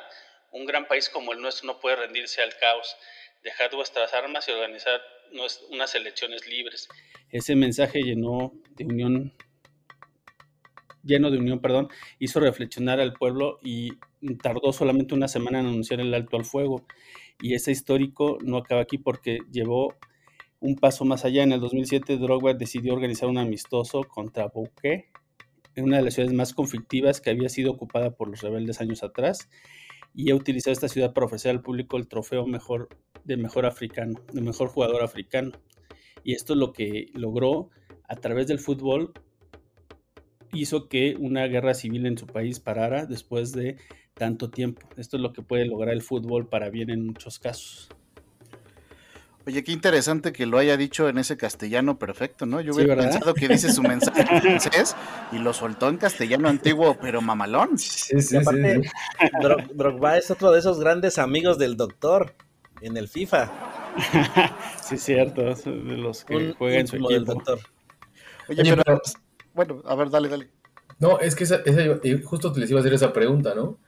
[0.52, 2.96] Un gran país como el nuestro no puede rendirse al caos.
[3.42, 4.52] Dejad vuestras armas y
[5.32, 6.88] organizar unas elecciones libres.
[7.30, 9.32] Ese mensaje llenó de unión,
[11.02, 13.92] lleno de unión, perdón, hizo reflexionar al pueblo y
[14.42, 16.86] tardó solamente una semana en anunciar el alto al fuego.
[17.40, 19.94] Y ese histórico no acaba aquí porque llevó
[20.58, 21.42] un paso más allá.
[21.42, 25.06] En el 2007, Drogba decidió organizar un amistoso contra Bouquet,
[25.74, 29.02] en una de las ciudades más conflictivas que había sido ocupada por los rebeldes años
[29.02, 29.48] atrás,
[30.14, 32.88] y ha utilizado esta ciudad para ofrecer al público el trofeo mejor,
[33.24, 35.52] de mejor africano, de mejor jugador africano.
[36.24, 37.70] Y esto es lo que logró
[38.08, 39.12] a través del fútbol,
[40.52, 43.76] hizo que una guerra civil en su país parara después de
[44.14, 44.88] tanto tiempo.
[44.96, 47.88] Esto es lo que puede lograr el fútbol para bien en muchos casos.
[49.46, 52.60] Oye, qué interesante que lo haya dicho en ese castellano perfecto, ¿no?
[52.60, 54.94] Yo Sí, hubiera pensado que dice su mensaje en francés
[55.32, 57.70] y lo soltó en castellano antiguo, pero mamalón.
[58.10, 58.82] Y aparte,
[59.40, 62.34] Dro- Drogba es otro de esos grandes amigos del doctor
[62.80, 63.50] en el FIFA.
[64.82, 67.34] Sí, es cierto, es de los que Un juegan su íntimo del equipo.
[67.34, 67.58] doctor.
[68.48, 69.00] Oye, Oye, pero, pero-
[69.54, 70.50] bueno, a ver, dale, dale.
[70.98, 71.82] No, es que esa, esa
[72.24, 73.78] justo te les iba a hacer esa pregunta, ¿no?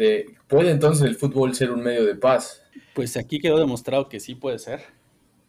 [0.00, 2.62] De, ¿puede entonces el fútbol ser un medio de paz?
[2.94, 4.80] Pues aquí quedó demostrado que sí puede ser.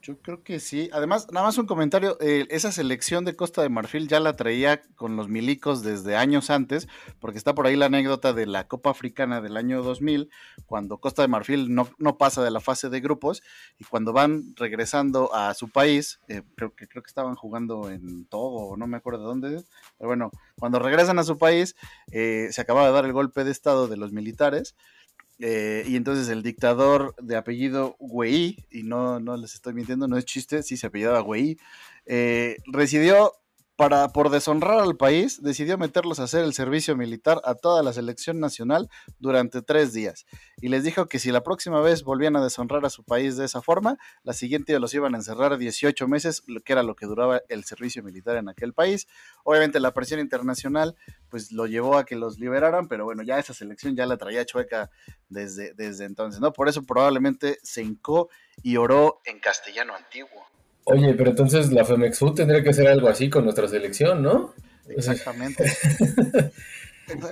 [0.02, 0.89] Yo creo que sí.
[0.93, 2.18] Además, nada más un comentario.
[2.22, 6.49] eh, esa selección de Costa de Marfil ya la traía con los milicos desde años
[6.49, 6.88] antes,
[7.20, 10.32] porque está por ahí la anécdota de la Copa Africana del año 2000,
[10.66, 13.43] cuando Costa de Marfil no, no pasa de la fase de grupos
[13.78, 18.26] y cuando van regresando a su país, eh, creo, que, creo que estaban jugando en
[18.26, 19.64] Togo, no me acuerdo de dónde,
[19.99, 21.76] pero bueno, cuando regresan a su país,
[22.12, 24.76] eh, se acababa de dar el golpe de estado de los militares.
[25.44, 30.18] Eh, y entonces el dictador de apellido Güey, y no, no les estoy mintiendo, no
[30.18, 31.58] es chiste, sí se apellidaba Güey,
[32.06, 33.34] eh, residió
[33.82, 37.91] para, por deshonrar al país, decidió meterlos a hacer el servicio militar a toda la
[37.93, 40.27] selección nacional durante tres días.
[40.57, 43.45] Y les dijo que si la próxima vez volvían a deshonrar a su país de
[43.45, 47.41] esa forma, la siguiente los iban a encerrar 18 meses, que era lo que duraba
[47.49, 49.07] el servicio militar en aquel país.
[49.43, 50.95] Obviamente la presión internacional
[51.29, 54.45] pues lo llevó a que los liberaran, pero bueno, ya esa selección ya la traía
[54.45, 54.91] chueca
[55.27, 56.53] desde, desde entonces, ¿no?
[56.53, 58.29] Por eso probablemente se hincó
[58.61, 60.51] y oró en castellano antiguo.
[60.86, 64.53] Oye, pero entonces la FEMEXFUT tendría que hacer algo así con nuestra selección, ¿no?
[64.89, 65.71] Exactamente.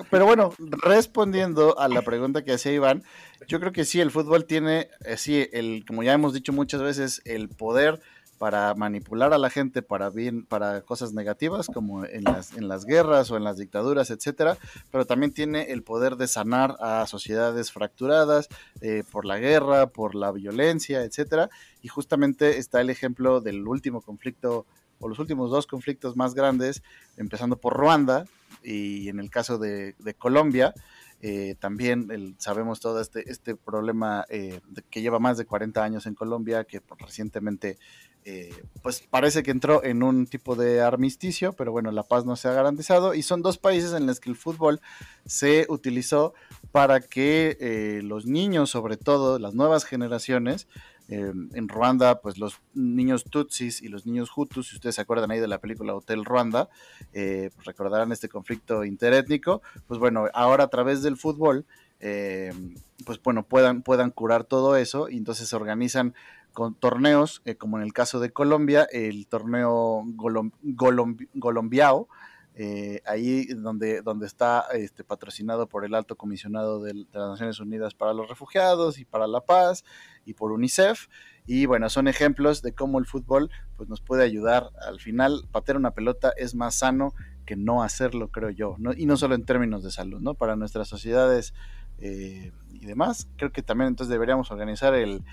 [0.09, 3.03] Pero bueno, respondiendo a la pregunta que hacía Iván,
[3.47, 6.81] yo creo que sí, el fútbol tiene, eh, sí, el, como ya hemos dicho muchas
[6.81, 8.01] veces, el poder
[8.39, 12.85] para manipular a la gente para bien, para cosas negativas, como en las, en las
[12.85, 14.57] guerras o en las dictaduras, etcétera,
[14.91, 18.47] pero también tiene el poder de sanar a sociedades fracturadas
[18.79, 21.49] eh, por la guerra, por la violencia, etcétera.
[21.81, 24.65] Y justamente está el ejemplo del último conflicto
[24.99, 26.81] o los últimos dos conflictos más grandes,
[27.17, 28.25] empezando por Ruanda
[28.63, 30.73] y en el caso de, Colombia,
[31.21, 36.15] eh, también sabemos todo este, este problema eh, que lleva más de 40 años en
[36.15, 37.77] Colombia, que recientemente
[38.25, 42.35] eh, pues parece que entró en un tipo de armisticio, pero bueno, la paz no
[42.35, 43.13] se ha garantizado.
[43.13, 44.81] Y son dos países en los que el fútbol
[45.25, 46.33] se utilizó
[46.71, 50.67] para que eh, los niños, sobre todo las nuevas generaciones,
[51.07, 55.31] eh, en Ruanda, pues los niños Tutsis y los niños Hutus, si ustedes se acuerdan
[55.31, 56.69] ahí de la película Hotel Ruanda,
[57.13, 61.65] eh, pues recordarán este conflicto interétnico, pues bueno, ahora a través del fútbol,
[61.99, 65.09] pues bueno, puedan, puedan curar todo eso.
[65.09, 66.13] Y entonces se organizan
[66.53, 72.07] con torneos, eh, como en el caso de Colombia, el torneo Golom- Golom- Colombiao,
[72.55, 77.93] eh, ahí donde, donde está este, patrocinado por el Alto Comisionado de, las Naciones Unidas
[77.93, 79.85] para los Refugiados y para la Paz
[80.25, 81.07] y por UNICEF.
[81.45, 84.71] Y bueno, son ejemplos de cómo el fútbol pues, nos puede ayudar.
[84.85, 87.13] Al final, patear una pelota es más sano
[87.45, 88.75] que no hacerlo, creo yo.
[88.97, 90.33] Y no solo en términos de salud, ¿no?
[90.33, 91.53] Para nuestras sociedades
[91.99, 93.29] eh, y demás.
[93.37, 95.23] Creo que también entonces deberíamos organizar el,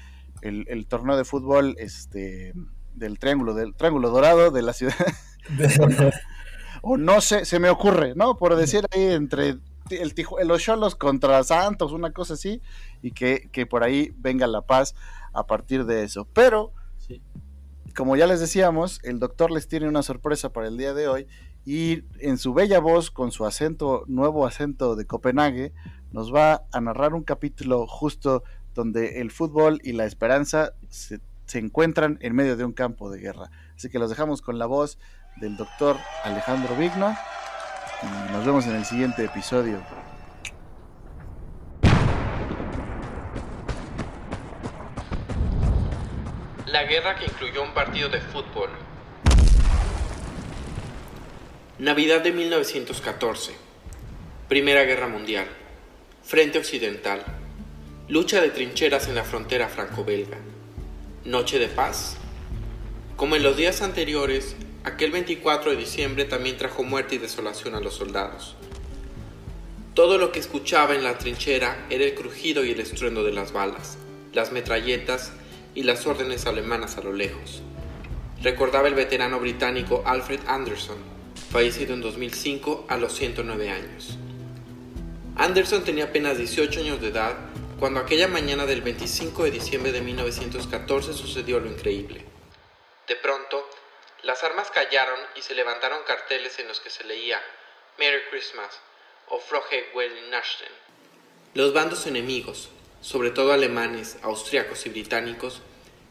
[0.42, 2.52] el, el torneo de fútbol este,
[2.94, 4.94] del triángulo, del triángulo dorado de la ciudad.
[6.82, 8.36] o no sé, se me ocurre, ¿no?
[8.36, 9.58] Por decir ahí entre
[9.90, 10.14] el
[10.44, 12.60] los Cholos contra Santos, una cosa así,
[13.02, 14.94] y que, que por ahí venga la paz
[15.32, 16.26] a partir de eso.
[16.32, 16.72] Pero,
[17.94, 21.26] como ya les decíamos, el doctor les tiene una sorpresa para el día de hoy
[21.64, 25.72] y en su bella voz, con su acento, nuevo acento de Copenhague,
[26.12, 28.44] nos va a narrar un capítulo justo
[28.76, 33.18] donde el fútbol y la esperanza se, se encuentran en medio de un campo de
[33.18, 33.50] guerra.
[33.74, 34.98] Así que los dejamos con la voz
[35.40, 37.16] del doctor Alejandro Vigno
[38.32, 39.82] nos vemos en el siguiente episodio.
[46.66, 48.68] La guerra que incluyó un partido de fútbol.
[51.78, 53.54] Navidad de 1914.
[54.48, 55.46] Primera Guerra Mundial.
[56.22, 57.22] Frente Occidental.
[58.08, 60.38] Lucha de trincheras en la frontera franco-belga.
[61.24, 62.16] Noche de paz.
[63.16, 64.54] Como en los días anteriores,
[64.84, 68.54] aquel 24 de diciembre también trajo muerte y desolación a los soldados.
[69.94, 73.52] Todo lo que escuchaba en la trinchera era el crujido y el estruendo de las
[73.52, 73.98] balas,
[74.32, 75.32] las metralletas
[75.74, 77.60] y las órdenes alemanas a lo lejos.
[78.40, 80.98] Recordaba el veterano británico Alfred Anderson,
[81.50, 84.16] fallecido en 2005 a los 109 años.
[85.34, 87.45] Anderson tenía apenas 18 años de edad
[87.78, 92.24] cuando aquella mañana del 25 de diciembre de 1914 sucedió lo increíble.
[93.06, 93.68] De pronto,
[94.22, 97.40] las armas callaron y se levantaron carteles en los que se leía
[97.98, 98.80] Merry Christmas
[99.28, 100.72] o Frohe Weihnachten.
[101.52, 102.70] Los bandos enemigos,
[103.02, 105.60] sobre todo alemanes, austriacos y británicos,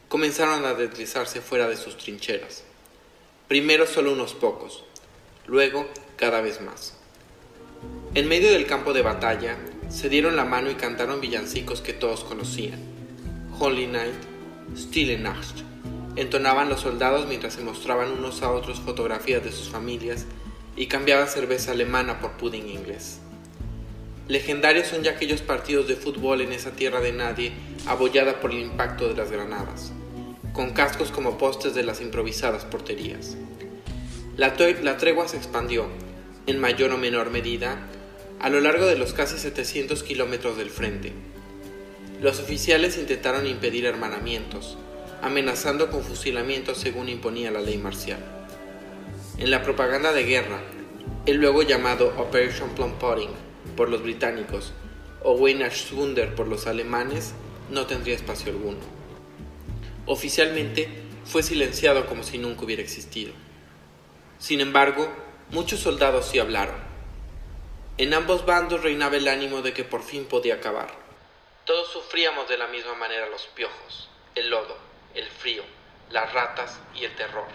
[0.08, 2.62] comenzaron a deslizarse fuera de sus trincheras.
[3.48, 4.84] Primero solo unos pocos,
[5.46, 6.96] luego cada vez más.
[8.14, 9.58] En medio del campo de batalla,
[9.88, 12.80] se dieron la mano y cantaron villancicos que todos conocían.
[13.58, 14.14] Holy Night,
[14.76, 15.60] Stille Nacht.
[16.16, 20.26] Entonaban los soldados mientras se mostraban unos a otros fotografías de sus familias
[20.76, 23.20] y cambiaban cerveza alemana por pudding inglés.
[24.28, 27.52] Legendarios son ya aquellos partidos de fútbol en esa tierra de nadie,
[27.86, 29.92] abollada por el impacto de las granadas,
[30.52, 33.36] con cascos como postes de las improvisadas porterías.
[34.36, 35.86] La, la tregua se expandió,
[36.46, 37.78] en mayor o menor medida,
[38.40, 41.12] a lo largo de los casi 700 kilómetros del frente.
[42.20, 44.78] Los oficiales intentaron impedir hermanamientos,
[45.22, 48.20] amenazando con fusilamiento según imponía la ley marcial.
[49.38, 50.60] En la propaganda de guerra,
[51.26, 53.30] el luego llamado Operation Plum Pudding
[53.76, 54.72] por los británicos
[55.22, 57.34] o Weihnachtswunder por los alemanes
[57.70, 58.78] no tendría espacio alguno.
[60.06, 60.88] Oficialmente
[61.24, 63.32] fue silenciado como si nunca hubiera existido.
[64.38, 65.08] Sin embargo,
[65.50, 66.85] muchos soldados sí hablaron.
[67.98, 70.88] En ambos bandos reinaba el ánimo de que por fin podía acabar.
[71.64, 74.76] Todos sufríamos de la misma manera los piojos, el lodo,
[75.14, 75.62] el frío,
[76.10, 77.46] las ratas y el terror.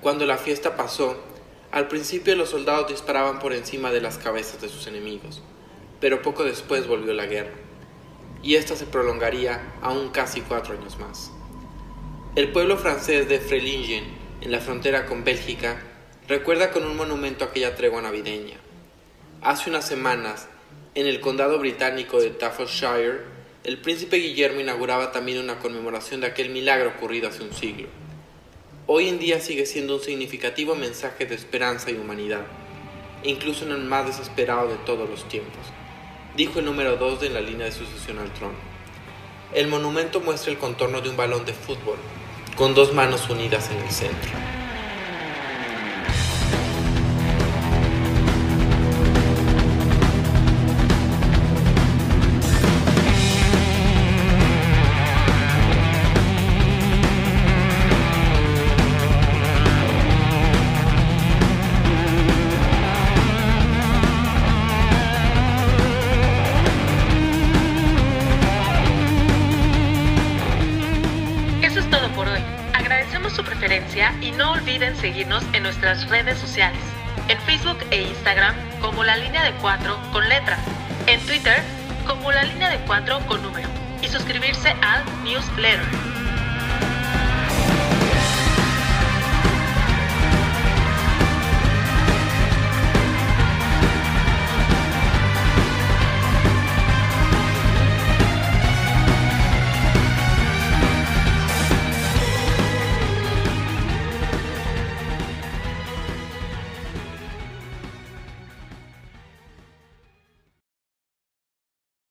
[0.00, 1.22] Cuando la fiesta pasó,
[1.72, 5.42] al principio los soldados disparaban por encima de las cabezas de sus enemigos,
[6.00, 7.52] pero poco después volvió la guerra,
[8.42, 11.30] y esta se prolongaría aún casi cuatro años más.
[12.34, 14.06] El pueblo francés de Freilingen,
[14.40, 15.82] en la frontera con Bélgica,
[16.28, 18.58] recuerda con un monumento aquella tregua navideña.
[19.40, 20.48] Hace unas semanas,
[20.96, 23.20] en el condado británico de Staffordshire,
[23.62, 27.86] el príncipe Guillermo inauguraba también una conmemoración de aquel milagro ocurrido hace un siglo.
[28.88, 32.46] Hoy en día sigue siendo un significativo mensaje de esperanza y humanidad,
[33.22, 35.66] incluso en el más desesperado de todos los tiempos,
[36.36, 38.58] dijo el número 2 de la línea de sucesión al trono.
[39.54, 41.98] El monumento muestra el contorno de un balón de fútbol,
[42.56, 44.57] con dos manos unidas en el centro.